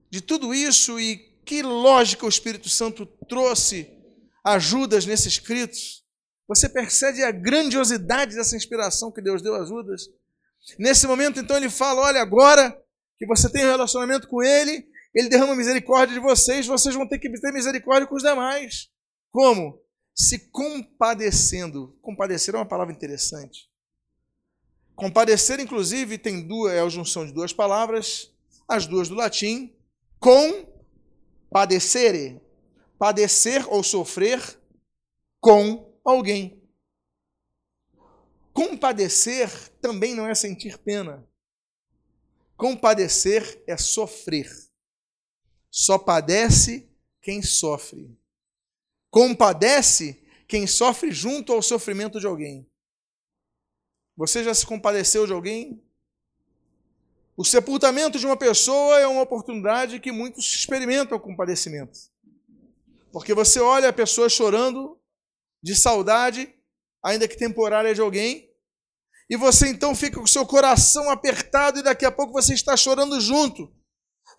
de 0.09 0.23
tudo 0.23 0.55
isso 0.55 0.99
e 0.99 1.19
que 1.45 1.61
lógica 1.61 2.25
o 2.25 2.29
Espírito 2.29 2.71
Santo 2.71 3.05
trouxe 3.29 3.93
ajudas 4.43 5.05
nesse 5.05 5.29
escrito, 5.29 5.77
você 6.47 6.71
percebe 6.71 7.23
a 7.23 7.31
grandiosidade 7.31 8.35
dessa 8.35 8.57
inspiração 8.57 9.13
que 9.13 9.21
Deus 9.21 9.43
deu 9.43 9.57
a 9.57 9.67
Judas? 9.67 10.09
Nesse 10.79 11.07
momento, 11.07 11.39
então, 11.39 11.59
ele 11.59 11.69
fala: 11.69 12.01
olha, 12.01 12.23
agora 12.23 12.75
que 13.19 13.27
você 13.27 13.51
tem 13.51 13.67
um 13.67 13.71
relacionamento 13.71 14.27
com 14.27 14.43
ele, 14.43 14.88
ele 15.15 15.29
derrama 15.29 15.57
misericórdia 15.57 16.15
de 16.15 16.21
vocês, 16.21 16.67
vocês 16.67 16.95
vão 16.95 17.09
ter 17.09 17.19
que 17.19 17.31
ter 17.31 17.53
misericórdia 17.53 18.07
com 18.07 18.15
os 18.15 18.23
demais. 18.23 18.89
Como? 19.31 19.81
Se 20.15 20.51
compadecendo. 20.51 21.97
Compadecer 22.03 22.55
é 22.55 22.59
uma 22.59 22.69
palavra 22.69 22.95
interessante. 22.95 23.69
Compadecer, 24.95 25.61
inclusive, 25.61 26.19
tem 26.19 26.47
duas, 26.47 26.73
é 26.73 26.81
a 26.81 26.89
junção 26.89 27.25
de 27.25 27.33
duas 27.33 27.53
palavras, 27.53 28.35
as 28.69 28.87
duas 28.87 29.09
do 29.09 29.15
latim, 29.15 29.75
com 30.19 30.67
padecere. 31.51 32.41
Padecer 32.99 33.73
ou 33.73 33.83
sofrer 33.85 34.41
com 35.41 35.97
alguém. 36.05 36.61
Compadecer 38.53 39.49
também 39.81 40.17
não 40.17 40.27
é 40.27 40.35
sentir 40.35 40.77
pena. 40.79 41.25
Compadecer 42.57 43.63
é 43.69 43.77
sofrer. 43.77 44.68
Só 45.71 45.99
padece 45.99 46.89
quem 47.21 47.43
sofre. 47.43 48.17
Compadece 49.11 50.25
quem 50.47 50.67
sofre 50.67 51.11
junto 51.11 51.53
ao 51.53 51.63
sofrimento 51.63 52.19
de 52.19 52.27
alguém. 52.27 52.67
Você 54.17 54.43
já 54.43 54.53
se 54.55 54.67
compadeceu 54.67 55.27
de 55.27 55.33
alguém? 55.33 55.83
O 57.37 57.45
sepultamento 57.45 58.19
de 58.19 58.27
uma 58.27 58.37
pessoa 58.37 58.99
é 58.99 59.07
uma 59.07 59.23
oportunidade 59.23 60.01
que 60.01 60.11
muitos 60.11 60.45
experimentam 60.53 61.17
o 61.17 61.21
compadecimento. 61.21 61.99
Porque 63.13 63.33
você 63.33 63.61
olha 63.61 63.91
a 63.91 63.93
pessoa 63.93 64.29
chorando 64.29 64.99
de 65.63 65.77
saudade, 65.77 66.53
ainda 67.03 67.29
que 67.29 67.37
temporária, 67.37 67.95
de 67.95 68.01
alguém, 68.01 68.51
e 69.31 69.37
você 69.37 69.69
então 69.69 69.95
fica 69.95 70.17
com 70.17 70.25
o 70.25 70.29
seu 70.29 70.47
coração 70.47 71.11
apertado 71.11 71.79
e 71.79 71.83
daqui 71.83 72.05
a 72.05 72.11
pouco 72.11 72.33
você 72.33 72.55
está 72.55 72.77
chorando 72.77 73.21
junto. 73.21 73.73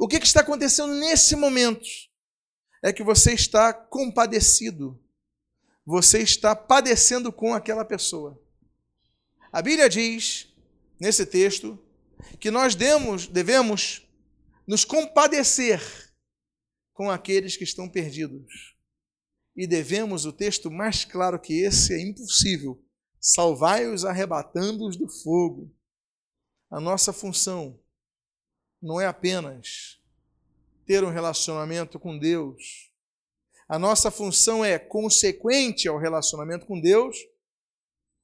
O 0.02 0.08
que, 0.08 0.18
que 0.18 0.26
está 0.26 0.40
acontecendo 0.40 0.94
nesse 0.94 1.36
momento? 1.36 1.86
É 2.82 2.94
que 2.94 3.04
você 3.04 3.34
está 3.34 3.74
compadecido. 3.74 4.98
Você 5.86 6.20
está 6.20 6.56
padecendo 6.56 7.34
com 7.34 7.54
aquela 7.54 7.84
pessoa. 7.84 8.42
A 9.52 9.62
Bíblia 9.62 9.90
diz, 9.90 10.48
nesse 10.98 11.26
texto, 11.26 11.78
que 12.40 12.50
nós 12.50 12.76
demos, 12.76 13.28
devemos 13.28 14.08
nos 14.66 14.86
compadecer 14.86 15.82
com 16.94 17.12
aqueles 17.12 17.58
que 17.58 17.66
estão 17.66 17.90
perdidos. 17.90 18.78
E 19.54 19.68
devemos, 19.68 20.24
o 20.24 20.32
texto 20.32 20.72
mais 20.72 21.04
claro 21.04 21.38
que 21.38 21.62
esse 21.62 21.94
é 21.94 22.02
impossível, 22.02 22.82
salvai-os 23.20 24.06
arrebatando-os 24.06 24.96
do 24.96 25.10
fogo. 25.10 25.76
A 26.72 26.80
nossa 26.80 27.12
função 27.12 27.78
não 28.82 29.00
é 29.00 29.06
apenas 29.06 30.00
ter 30.86 31.04
um 31.04 31.10
relacionamento 31.10 32.00
com 32.00 32.18
Deus. 32.18 32.92
A 33.68 33.78
nossa 33.78 34.10
função 34.10 34.66
é 34.66 34.80
consequente 34.80 35.88
ao 35.88 36.00
relacionamento 36.00 36.66
com 36.66 36.80
Deus, 36.80 37.18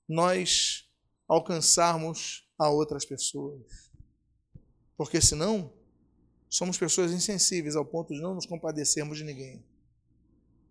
nós 0.08 0.90
alcançarmos 1.28 2.48
a 2.58 2.70
outras 2.70 3.06
pessoas. 3.06 3.92
Porque 4.98 5.22
senão, 5.22 5.74
somos 6.50 6.78
pessoas 6.78 7.12
insensíveis 7.12 7.76
ao 7.76 7.86
ponto 7.86 8.14
de 8.14 8.22
não 8.22 8.34
nos 8.34 8.46
compadecermos 8.46 9.18
de 9.18 9.24
ninguém. 9.24 9.64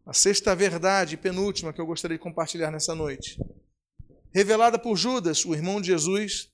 A 0.06 0.12
sexta 0.12 0.54
verdade, 0.54 1.16
penúltima, 1.16 1.72
que 1.72 1.80
eu 1.80 1.86
gostaria 1.86 2.16
de 2.16 2.22
compartilhar 2.22 2.70
nessa 2.70 2.94
noite 2.94 3.38
revelada 4.34 4.76
por 4.76 4.96
Judas, 4.96 5.44
o 5.44 5.54
irmão 5.54 5.80
de 5.80 5.86
Jesus, 5.86 6.50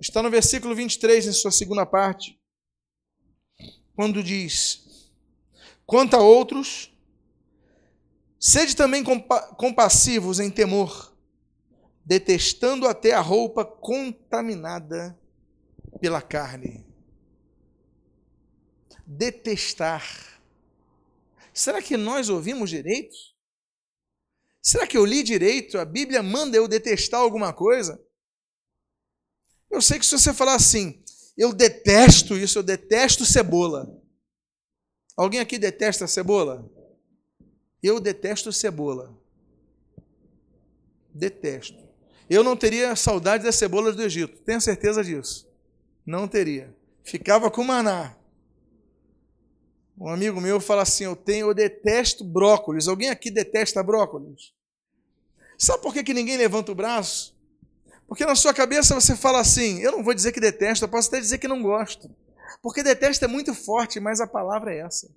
está 0.00 0.22
no 0.22 0.30
versículo 0.30 0.74
23, 0.74 1.26
em 1.26 1.32
sua 1.32 1.50
segunda 1.50 1.84
parte, 1.84 2.40
quando 3.94 4.22
diz: 4.22 5.10
Quanto 5.84 6.14
a 6.14 6.20
outros, 6.20 6.90
sede 8.38 8.74
também 8.74 9.04
compassivos 9.56 10.40
em 10.40 10.50
temor, 10.50 11.14
detestando 12.04 12.88
até 12.88 13.12
a 13.12 13.20
roupa 13.20 13.64
contaminada 13.64 15.18
pela 16.00 16.22
carne. 16.22 16.86
Detestar. 19.06 20.40
Será 21.52 21.82
que 21.82 21.96
nós 21.96 22.28
ouvimos 22.28 22.70
direito? 22.70 23.14
Será 24.62 24.86
que 24.86 24.96
eu 24.96 25.04
li 25.04 25.22
direito? 25.22 25.78
A 25.78 25.84
Bíblia 25.84 26.22
manda 26.22 26.56
eu 26.56 26.68
detestar 26.68 27.20
alguma 27.20 27.52
coisa? 27.52 28.00
Eu 29.70 29.80
sei 29.80 29.98
que 29.98 30.06
se 30.06 30.18
você 30.18 30.34
falar 30.34 30.54
assim, 30.54 31.02
eu 31.36 31.52
detesto 31.52 32.36
isso, 32.36 32.58
eu 32.58 32.62
detesto 32.62 33.24
cebola. 33.24 33.96
Alguém 35.16 35.40
aqui 35.40 35.58
detesta 35.58 36.06
cebola? 36.06 36.68
Eu 37.82 38.00
detesto 38.00 38.52
cebola. 38.52 39.16
Detesto. 41.14 41.78
Eu 42.28 42.44
não 42.44 42.56
teria 42.56 42.94
saudade 42.94 43.44
das 43.44 43.56
cebolas 43.56 43.96
do 43.96 44.02
Egito, 44.02 44.38
tenho 44.42 44.60
certeza 44.60 45.02
disso. 45.02 45.48
Não 46.04 46.28
teria. 46.28 46.74
Ficava 47.02 47.50
com 47.50 47.64
maná. 47.64 48.16
Um 49.98 50.08
amigo 50.08 50.40
meu 50.40 50.60
fala 50.60 50.82
assim: 50.82 51.04
eu 51.04 51.14
tenho, 51.14 51.48
eu 51.48 51.54
detesto 51.54 52.24
brócolis. 52.24 52.88
Alguém 52.88 53.10
aqui 53.10 53.30
detesta 53.30 53.82
brócolis? 53.82 54.52
Sabe 55.58 55.82
por 55.82 55.92
que, 55.92 56.02
que 56.02 56.14
ninguém 56.14 56.38
levanta 56.38 56.72
o 56.72 56.74
braço? 56.74 57.36
Porque 58.10 58.26
na 58.26 58.34
sua 58.34 58.52
cabeça 58.52 58.92
você 58.92 59.14
fala 59.14 59.38
assim: 59.38 59.78
eu 59.78 59.92
não 59.92 60.02
vou 60.02 60.12
dizer 60.12 60.32
que 60.32 60.40
detesto, 60.40 60.84
eu 60.84 60.88
posso 60.88 61.06
até 61.06 61.20
dizer 61.20 61.38
que 61.38 61.46
não 61.46 61.62
gosto. 61.62 62.12
Porque 62.60 62.82
detesto 62.82 63.24
é 63.24 63.28
muito 63.28 63.54
forte, 63.54 64.00
mas 64.00 64.20
a 64.20 64.26
palavra 64.26 64.74
é 64.74 64.80
essa. 64.80 65.08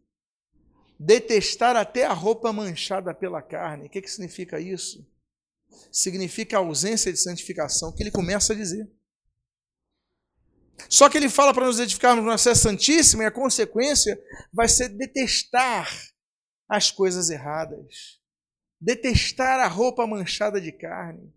Detestar 0.99 1.75
até 1.75 2.05
a 2.05 2.13
roupa 2.13 2.53
manchada 2.53 3.11
pela 3.11 3.41
carne. 3.41 3.87
O 3.87 3.89
que, 3.89 3.99
que 3.99 4.11
significa 4.11 4.59
isso? 4.59 5.03
Significa 5.91 6.55
a 6.55 6.59
ausência 6.59 7.11
de 7.11 7.17
santificação, 7.17 7.91
que 7.91 8.03
ele 8.03 8.11
começa 8.11 8.53
a 8.53 8.55
dizer. 8.55 8.87
Só 10.87 11.09
que 11.09 11.17
ele 11.17 11.29
fala 11.29 11.51
para 11.51 11.65
nos 11.65 11.79
edificarmos 11.79 12.23
no 12.23 12.29
acesso 12.29 12.61
santíssimo 12.61 13.23
e 13.23 13.25
a 13.25 13.31
consequência 13.31 14.21
vai 14.53 14.69
ser 14.69 14.89
detestar 14.89 15.89
as 16.69 16.91
coisas 16.91 17.31
erradas, 17.31 18.19
detestar 18.79 19.59
a 19.59 19.67
roupa 19.67 20.05
manchada 20.05 20.61
de 20.61 20.71
carne. 20.71 21.33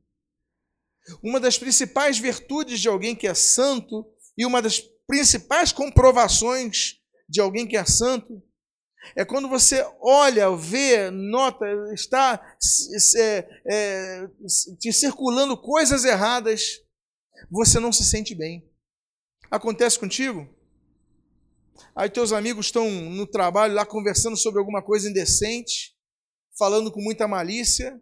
Uma 1.22 1.38
das 1.40 1.58
principais 1.58 2.18
virtudes 2.18 2.80
de 2.80 2.88
alguém 2.88 3.14
que 3.14 3.26
é 3.26 3.34
santo 3.34 4.06
e 4.36 4.44
uma 4.44 4.60
das 4.60 4.80
principais 5.06 5.72
comprovações 5.72 7.00
de 7.28 7.40
alguém 7.40 7.66
que 7.66 7.76
é 7.76 7.84
santo 7.84 8.42
é 9.14 9.24
quando 9.24 9.48
você 9.48 9.86
olha, 10.00 10.54
vê, 10.56 11.10
nota, 11.10 11.64
está 11.94 12.56
é, 13.16 13.48
é, 13.70 14.28
te 14.80 14.92
circulando 14.92 15.56
coisas 15.56 16.04
erradas, 16.04 16.80
você 17.50 17.78
não 17.78 17.92
se 17.92 18.04
sente 18.04 18.34
bem. 18.34 18.68
Acontece 19.50 19.98
contigo? 19.98 20.48
Aí 21.94 22.10
teus 22.10 22.32
amigos 22.32 22.66
estão 22.66 22.90
no 22.90 23.26
trabalho 23.26 23.74
lá 23.74 23.86
conversando 23.86 24.36
sobre 24.36 24.58
alguma 24.58 24.82
coisa 24.82 25.08
indecente, 25.08 25.94
falando 26.58 26.90
com 26.90 27.00
muita 27.00 27.28
malícia. 27.28 28.00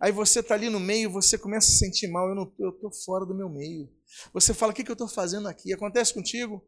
Aí 0.00 0.10
você 0.10 0.40
está 0.40 0.54
ali 0.54 0.70
no 0.70 0.80
meio, 0.80 1.10
você 1.10 1.36
começa 1.36 1.70
a 1.70 1.74
sentir 1.74 2.08
mal, 2.08 2.28
eu 2.28 2.34
não 2.34 2.50
eu 2.58 2.70
estou 2.70 2.90
fora 2.90 3.26
do 3.26 3.34
meu 3.34 3.50
meio. 3.50 3.86
Você 4.32 4.54
fala, 4.54 4.72
o 4.72 4.74
que, 4.74 4.82
que 4.82 4.90
eu 4.90 4.94
estou 4.94 5.08
fazendo 5.08 5.46
aqui? 5.46 5.74
Acontece 5.74 6.14
contigo? 6.14 6.66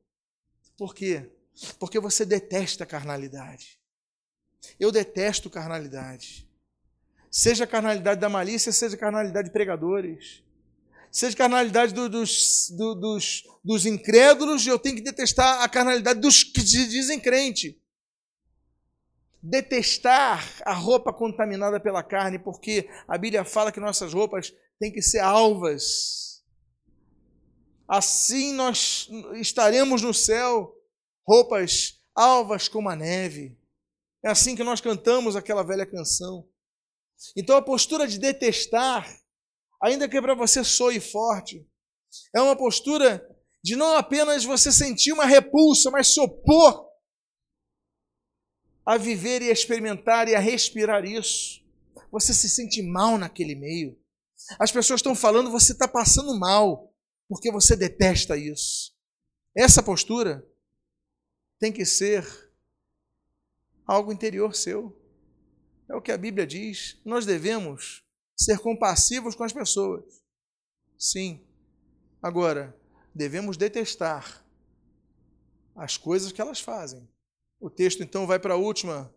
Por 0.77 0.95
quê? 0.95 1.31
Porque 1.79 1.99
você 1.99 2.27
detesta 2.27 2.85
a 2.85 2.87
carnalidade. 2.87 3.81
Eu 4.79 4.93
detesto 4.93 5.49
carnalidade. 5.49 6.49
Seja 7.31 7.65
a 7.65 7.67
carnalidade 7.67 8.21
da 8.21 8.29
malícia, 8.29 8.71
seja 8.71 8.97
a 8.97 8.99
carnalidade 8.99 9.49
de 9.49 9.53
pregadores. 9.53 10.43
Seja 11.11 11.35
a 11.35 11.39
carnalidade 11.39 11.95
do, 11.95 12.09
dos, 12.11 12.71
do, 12.77 12.95
dos, 12.95 13.45
dos 13.65 13.87
incrédulos, 13.87 14.67
eu 14.67 14.79
tenho 14.79 14.97
que 14.97 15.03
detestar 15.03 15.63
a 15.63 15.69
carnalidade 15.69 16.21
dos 16.21 16.45
que 16.45 16.61
se 16.61 16.87
dizem 16.87 17.19
crente. 17.19 17.82
Detestar 19.43 20.63
a 20.65 20.73
roupa 20.73 21.13
contaminada 21.13 21.81
pela 21.81 22.03
carne, 22.03 22.39
porque 22.39 22.89
a 23.09 23.19
Bíblia 23.19 23.45
fala 23.45 23.73
que 23.73 23.81
nossas 23.81 24.15
roupas 24.15 24.53
têm 24.79 24.93
que 24.93 25.03
ser 25.03 25.19
alvas. 25.19 26.43
Assim 27.89 28.53
nós 28.53 29.09
estaremos 29.35 30.03
no 30.03 30.15
céu, 30.15 30.73
roupas 31.27 32.01
alvas 32.15 32.69
como 32.69 32.89
a 32.89 32.97
neve. 32.97 33.59
É 34.25 34.31
assim 34.31 34.55
que 34.55 34.63
nós 34.63 34.81
cantamos 34.81 35.35
aquela 35.35 35.65
velha 35.65 35.85
canção. 35.85 36.49
Então 37.37 37.57
a 37.57 37.63
postura 37.63 38.07
de 38.07 38.19
detestar, 38.19 39.13
ainda 39.83 40.09
que 40.09 40.21
para 40.21 40.35
você 40.35 40.63
soe 40.63 41.01
forte, 41.01 41.67
é 42.35 42.41
uma 42.41 42.57
postura 42.57 43.27
de 43.63 43.77
não 43.77 43.97
apenas 43.97 44.45
você 44.45 44.71
sentir 44.73 45.13
uma 45.13 45.25
repulsa, 45.25 45.91
mas 45.91 46.13
se 46.13 46.21
opor 46.21 46.92
a 48.85 48.97
viver 48.97 49.43
e 49.43 49.49
a 49.49 49.53
experimentar 49.53 50.29
e 50.29 50.35
a 50.35 50.41
respirar 50.41 51.05
isso. 51.05 51.63
Você 52.11 52.35
se 52.35 52.49
sente 52.49 52.83
mal 52.83 53.17
naquele 53.17 53.55
meio. 53.55 53.99
As 54.59 54.73
pessoas 54.73 54.99
estão 54.99 55.15
falando, 55.15 55.51
você 55.51 55.73
está 55.73 55.87
passando 55.87 56.39
mal, 56.39 56.93
porque 57.29 57.51
você 57.51 57.77
detesta 57.77 58.37
isso. 58.37 58.93
Essa 59.57 59.83
postura 59.83 60.47
tem 61.59 61.73
que 61.73 61.85
ser 61.85 62.27
algo 63.87 64.13
interior 64.13 64.55
seu. 64.55 64.99
É 65.89 65.95
o 65.95 66.03
que 66.03 66.13
a 66.13 66.19
Bíblia 66.19 66.47
diz. 66.47 67.01
Nós 67.05 67.25
devemos 67.25 68.05
ser 68.37 68.59
compassivos 68.59 69.35
com 69.35 69.45
as 69.45 69.53
pessoas. 69.53 70.23
Sim. 70.99 71.45
Agora, 72.23 72.77
devemos 73.15 73.57
detestar 73.57 74.45
as 75.75 75.97
coisas 75.97 76.33
que 76.33 76.41
elas 76.41 76.61
fazem. 76.61 77.09
O 77.63 77.71
texto 77.71 78.03
então 78.03 78.27
vai 78.27 78.41
para 78.41 78.55
a 78.55 78.57
última 78.57 79.15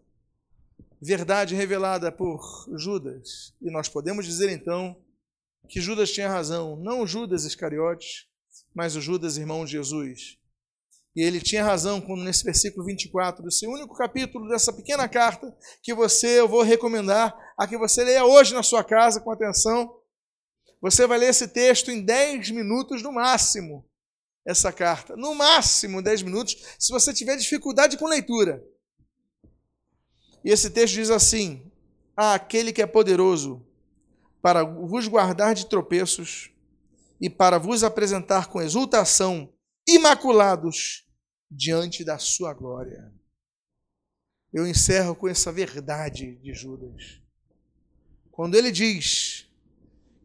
verdade 1.01 1.55
revelada 1.55 2.11
por 2.11 2.39
Judas. 2.77 3.55
E 3.59 3.71
nós 3.71 3.89
podemos 3.89 4.23
dizer 4.23 4.51
então 4.51 4.95
que 5.67 5.81
Judas 5.81 6.11
tinha 6.11 6.29
razão, 6.29 6.75
não 6.75 7.07
Judas 7.07 7.43
Iscariotes, 7.43 8.27
mas 8.71 8.95
o 8.95 9.01
Judas 9.01 9.37
irmão 9.37 9.65
de 9.65 9.71
Jesus. 9.71 10.37
E 11.15 11.23
ele 11.23 11.41
tinha 11.41 11.63
razão 11.63 11.99
quando 11.99 12.23
nesse 12.23 12.43
versículo 12.43 12.85
24, 12.85 13.43
desse 13.43 13.65
único 13.65 13.95
capítulo 13.95 14.47
dessa 14.47 14.71
pequena 14.71 15.09
carta, 15.09 15.51
que 15.81 15.95
você, 15.95 16.39
eu 16.39 16.47
vou 16.47 16.61
recomendar 16.61 17.35
a 17.57 17.67
que 17.67 17.79
você 17.79 18.03
leia 18.03 18.25
hoje 18.25 18.53
na 18.53 18.61
sua 18.61 18.83
casa 18.83 19.19
com 19.19 19.31
atenção. 19.31 19.91
Você 20.79 21.07
vai 21.07 21.17
ler 21.17 21.29
esse 21.29 21.47
texto 21.47 21.89
em 21.89 21.99
10 21.99 22.51
minutos 22.51 23.01
no 23.01 23.11
máximo, 23.11 23.89
essa 24.45 24.71
carta. 24.71 25.15
No 25.15 25.33
máximo 25.33 26.01
10 26.01 26.21
minutos, 26.21 26.55
se 26.77 26.91
você 26.91 27.13
tiver 27.13 27.35
dificuldade 27.35 27.97
com 27.97 28.07
leitura. 28.07 28.63
E 30.43 30.51
esse 30.51 30.69
texto 30.69 30.93
diz 30.93 31.09
assim: 31.09 31.71
"A 32.15 32.35
aquele 32.35 32.71
que 32.71 32.81
é 32.81 32.85
poderoso 32.85 33.65
para 34.41 34.63
vos 34.63 35.07
guardar 35.07 35.55
de 35.55 35.67
tropeços 35.67 36.51
e 37.19 37.29
para 37.29 37.57
vos 37.57 37.83
apresentar 37.83 38.47
com 38.47 38.61
exultação 38.61 39.51
imaculados 39.87 41.07
diante 41.49 42.03
da 42.03 42.19
sua 42.19 42.53
glória. 42.53 43.11
Eu 44.53 44.67
encerro 44.67 45.15
com 45.15 45.27
essa 45.27 45.51
verdade 45.51 46.35
de 46.37 46.53
Judas. 46.53 47.21
Quando 48.31 48.55
ele 48.55 48.71
diz 48.71 49.47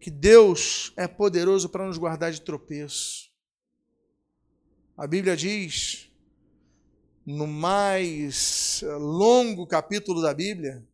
que 0.01 0.11
Deus 0.11 0.93
é 0.97 1.07
poderoso 1.07 1.69
para 1.69 1.87
nos 1.87 1.99
guardar 1.99 2.33
de 2.33 2.41
tropeço, 2.41 3.30
a 5.01 5.07
Bíblia 5.07 5.35
diz, 5.35 6.11
no 7.25 7.47
mais 7.47 8.83
longo 8.99 9.67
capítulo 9.67 10.21
da 10.21 10.35
Bíblia, 10.35 10.87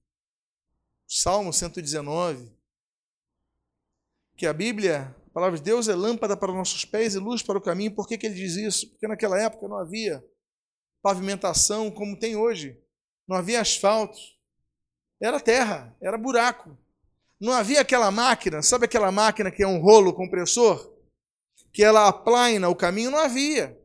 Salmo 1.09 1.53
119, 1.53 2.53
que 4.37 4.47
a 4.47 4.53
Bíblia 4.53 5.12
a 5.29 5.31
palavra 5.33 5.59
de 5.59 5.64
Deus 5.64 5.88
é 5.88 5.95
lâmpada 5.97 6.37
para 6.37 6.53
nossos 6.53 6.85
pés 6.85 7.16
e 7.16 7.19
luz 7.19 7.42
para 7.42 7.59
o 7.59 7.61
caminho. 7.61 7.97
Por 7.97 8.07
que, 8.07 8.16
que 8.16 8.27
ele 8.27 8.37
diz 8.37 8.55
isso? 8.55 8.88
Porque 8.90 9.09
naquela 9.09 9.42
época 9.42 9.66
não 9.66 9.77
havia 9.77 10.25
pavimentação 11.03 11.90
como 11.90 12.16
tem 12.16 12.37
hoje. 12.37 12.81
Não 13.27 13.37
havia 13.37 13.61
asfalto. 13.61 14.16
Era 15.21 15.40
terra, 15.40 15.97
era 16.01 16.16
buraco. 16.16 16.79
Não 17.40 17.53
havia 17.53 17.81
aquela 17.81 18.12
máquina, 18.12 18.62
sabe 18.62 18.85
aquela 18.85 19.11
máquina 19.11 19.51
que 19.51 19.64
é 19.64 19.66
um 19.66 19.81
rolo 19.81 20.14
compressor? 20.14 20.95
Que 21.73 21.83
ela 21.83 22.07
aplana 22.07 22.69
o 22.69 22.77
caminho? 22.77 23.11
Não 23.11 23.19
havia. 23.19 23.77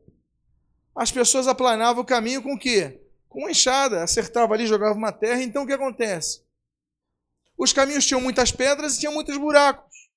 As 0.94 1.10
pessoas 1.10 1.48
aplanavam 1.48 2.02
o 2.02 2.06
caminho 2.06 2.42
com 2.42 2.54
o 2.54 2.58
quê? 2.58 3.00
Com 3.28 3.40
uma 3.40 3.50
enxada. 3.50 4.02
Acertava 4.02 4.54
ali, 4.54 4.66
jogava 4.66 4.94
uma 4.94 5.12
terra. 5.12 5.42
Então 5.42 5.64
o 5.64 5.66
que 5.66 5.72
acontece? 5.72 6.42
Os 7.56 7.72
caminhos 7.72 8.06
tinham 8.06 8.20
muitas 8.20 8.50
pedras 8.50 8.96
e 8.96 9.00
tinham 9.00 9.14
muitos 9.14 9.36
buracos. 9.36 10.10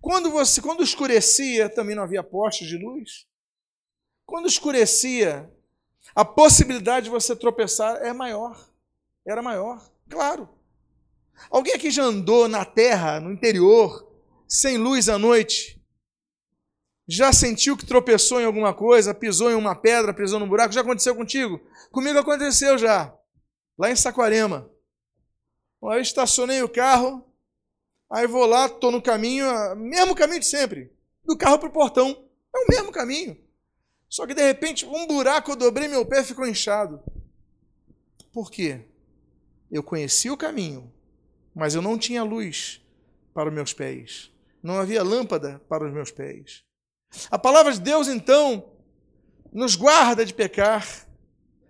Quando 0.00 0.30
você, 0.30 0.60
quando 0.60 0.82
escurecia, 0.82 1.68
também 1.68 1.96
não 1.96 2.04
havia 2.04 2.22
postes 2.22 2.68
de 2.68 2.76
luz. 2.76 3.26
Quando 4.24 4.46
escurecia, 4.46 5.50
a 6.14 6.24
possibilidade 6.24 7.04
de 7.04 7.10
você 7.10 7.34
tropeçar 7.34 7.96
é 8.02 8.12
maior. 8.12 8.68
Era 9.26 9.42
maior, 9.42 9.90
claro. 10.08 10.48
Alguém 11.50 11.74
aqui 11.74 11.90
já 11.90 12.02
andou 12.02 12.48
na 12.48 12.64
terra, 12.64 13.20
no 13.20 13.32
interior, 13.32 14.06
sem 14.46 14.76
luz 14.76 15.08
à 15.08 15.18
noite? 15.18 15.77
Já 17.08 17.32
sentiu 17.32 17.76
que 17.76 17.86
tropeçou 17.86 18.40
em 18.40 18.44
alguma 18.44 18.74
coisa, 18.74 19.14
pisou 19.14 19.50
em 19.50 19.54
uma 19.54 19.74
pedra, 19.74 20.12
pisou 20.12 20.38
num 20.38 20.48
buraco? 20.48 20.74
Já 20.74 20.82
aconteceu 20.82 21.16
contigo? 21.16 21.58
Comigo 21.90 22.18
aconteceu 22.18 22.76
já, 22.76 23.14
lá 23.78 23.90
em 23.90 23.96
Saquarema. 23.96 24.70
Eu 25.82 26.00
estacionei 26.00 26.62
o 26.62 26.68
carro, 26.68 27.28
Aí 28.10 28.26
vou 28.26 28.46
lá, 28.46 28.66
estou 28.66 28.90
no 28.90 29.02
caminho, 29.02 29.46
mesmo 29.76 30.14
caminho 30.14 30.40
de 30.40 30.46
sempre, 30.46 30.90
do 31.24 31.36
carro 31.36 31.58
para 31.58 31.68
o 31.68 31.72
portão. 31.72 32.24
É 32.54 32.58
o 32.58 32.66
mesmo 32.68 32.90
caminho. 32.90 33.36
Só 34.08 34.26
que 34.26 34.32
de 34.32 34.42
repente, 34.42 34.86
um 34.86 35.06
buraco, 35.06 35.50
eu 35.50 35.56
dobrei 35.56 35.86
meu 35.88 36.06
pé 36.06 36.20
e 36.20 36.24
ficou 36.24 36.46
inchado. 36.46 37.02
Por 38.32 38.50
quê? 38.50 38.86
Eu 39.70 39.82
conhecia 39.82 40.32
o 40.32 40.36
caminho, 40.36 40.90
mas 41.54 41.74
eu 41.74 41.82
não 41.82 41.98
tinha 41.98 42.24
luz 42.24 42.80
para 43.34 43.50
os 43.50 43.54
meus 43.54 43.74
pés. 43.74 44.32
Não 44.62 44.78
havia 44.78 45.02
lâmpada 45.02 45.60
para 45.68 45.86
os 45.86 45.92
meus 45.92 46.10
pés. 46.10 46.64
A 47.30 47.38
palavra 47.38 47.72
de 47.72 47.80
Deus, 47.80 48.08
então, 48.08 48.72
nos 49.52 49.74
guarda 49.74 50.24
de 50.24 50.34
pecar, 50.34 50.86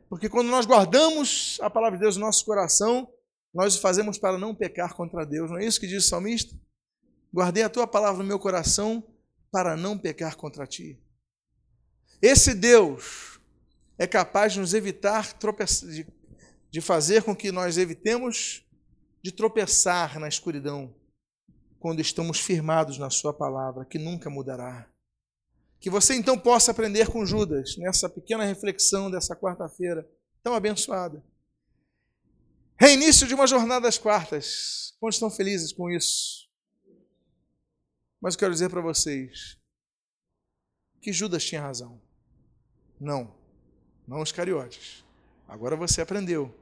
porque 0.09 0.29
quando 0.29 0.49
nós 0.49 0.67
guardamos 0.67 1.59
a 1.61 1.71
palavra 1.71 1.99
de 1.99 2.03
Deus 2.03 2.17
no 2.17 2.27
nosso 2.27 2.45
coração, 2.45 3.09
nós 3.53 3.77
o 3.77 3.81
fazemos 3.81 4.19
para 4.19 4.39
não 4.39 4.55
pecar 4.55 4.95
contra 4.95 5.25
Deus. 5.25 5.51
Não 5.51 5.59
é 5.59 5.65
isso 5.65 5.81
que 5.81 5.87
diz 5.87 6.05
o 6.05 6.09
salmista? 6.09 6.55
Guardei 7.33 7.63
a 7.63 7.69
tua 7.69 7.87
palavra 7.87 8.23
no 8.23 8.29
meu 8.29 8.39
coração 8.39 9.05
para 9.51 9.77
não 9.77 9.99
pecar 9.99 10.37
contra 10.37 10.67
ti. 10.67 10.99
Esse 12.21 12.55
Deus 12.55 13.41
é 13.99 14.07
capaz 14.07 14.55
de 14.55 14.61
nos 14.61 14.75
evitar 14.75 15.35
de, 15.35 16.07
de 16.71 16.81
fazer 16.81 17.23
com 17.23 17.35
que 17.35 17.53
nós 17.53 17.79
evitemos 17.79 18.65
de 19.23 19.33
tropeçar 19.33 20.19
na 20.19 20.29
escuridão 20.29 20.95
quando 21.79 22.01
estamos 22.01 22.41
firmados 22.41 22.99
na 22.99 23.11
Sua 23.11 23.33
palavra, 23.33 23.85
que 23.85 23.99
nunca 23.99 24.29
mudará. 24.29 24.89
Que 25.81 25.91
você 25.91 26.15
então 26.15 26.39
possa 26.39 26.71
aprender 26.71 27.09
com 27.11 27.25
Judas 27.25 27.77
nessa 27.77 28.09
pequena 28.09 28.45
reflexão 28.45 29.11
dessa 29.11 29.37
quarta-feira 29.37 30.09
tão 30.43 30.55
abençoada. 30.55 31.25
Reinício 32.81 33.27
de 33.27 33.35
uma 33.35 33.47
jornada 33.47 33.83
das 33.83 33.99
quartas. 33.99 34.95
Quantos 35.01 35.17
estão 35.17 35.31
felizes 35.31 35.73
com 35.73 35.91
isso? 35.91 36.49
Mas 38.21 38.35
eu 38.35 38.41
quero 38.41 38.53
dizer 38.53 38.69
para 38.69 38.81
vocês 38.81 39.59
que 41.01 41.13
Judas 41.13 41.45
tinha 41.45 41.61
razão. 41.61 42.01
Não, 43.01 43.35
não 44.07 44.21
os 44.21 44.33
cariotes. 44.33 45.05
Agora 45.47 45.77
você 45.77 46.01
aprendeu. 46.01 46.55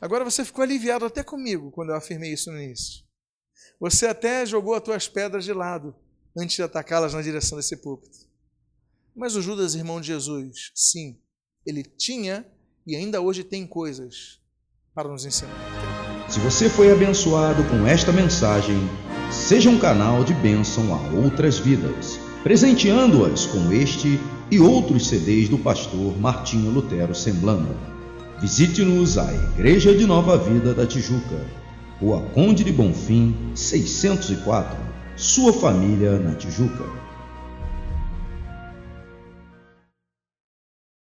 Agora 0.00 0.24
você 0.24 0.44
ficou 0.44 0.62
aliviado 0.62 1.04
até 1.04 1.22
comigo 1.22 1.70
quando 1.70 1.90
eu 1.90 1.96
afirmei 1.96 2.32
isso 2.32 2.50
no 2.50 2.60
início. 2.60 3.04
Você 3.78 4.06
até 4.06 4.44
jogou 4.46 4.74
as 4.74 4.82
tuas 4.82 5.08
pedras 5.08 5.44
de 5.44 5.52
lado 5.52 5.94
antes 6.36 6.56
de 6.56 6.62
atacá-las 6.62 7.14
na 7.14 7.22
direção 7.22 7.58
desse 7.58 7.76
púlpito. 7.76 8.31
Mas 9.14 9.36
o 9.36 9.42
Judas, 9.42 9.74
irmão 9.74 10.00
de 10.00 10.06
Jesus, 10.06 10.70
sim, 10.74 11.18
ele 11.66 11.82
tinha 11.82 12.46
e 12.86 12.96
ainda 12.96 13.20
hoje 13.20 13.44
tem 13.44 13.66
coisas 13.66 14.40
para 14.94 15.08
nos 15.08 15.26
ensinar. 15.26 15.54
Se 16.28 16.40
você 16.40 16.68
foi 16.68 16.90
abençoado 16.90 17.62
com 17.64 17.86
esta 17.86 18.10
mensagem, 18.10 18.78
seja 19.30 19.68
um 19.68 19.78
canal 19.78 20.24
de 20.24 20.32
bênção 20.32 20.94
a 20.94 21.10
outras 21.10 21.58
vidas, 21.58 22.18
presenteando-as 22.42 23.46
com 23.46 23.70
este 23.70 24.18
e 24.50 24.58
outros 24.58 25.08
CDs 25.08 25.48
do 25.48 25.58
pastor 25.58 26.18
Martinho 26.18 26.70
Lutero 26.70 27.14
Semblando. 27.14 27.76
Visite-nos 28.40 29.18
à 29.18 29.32
Igreja 29.32 29.94
de 29.94 30.06
Nova 30.06 30.38
Vida 30.38 30.72
da 30.72 30.86
Tijuca, 30.86 31.46
Rua 32.00 32.22
Conde 32.34 32.64
de 32.64 32.72
Bonfim, 32.72 33.36
604, 33.54 34.76
sua 35.16 35.52
família 35.52 36.18
na 36.18 36.34
Tijuca. 36.34 37.01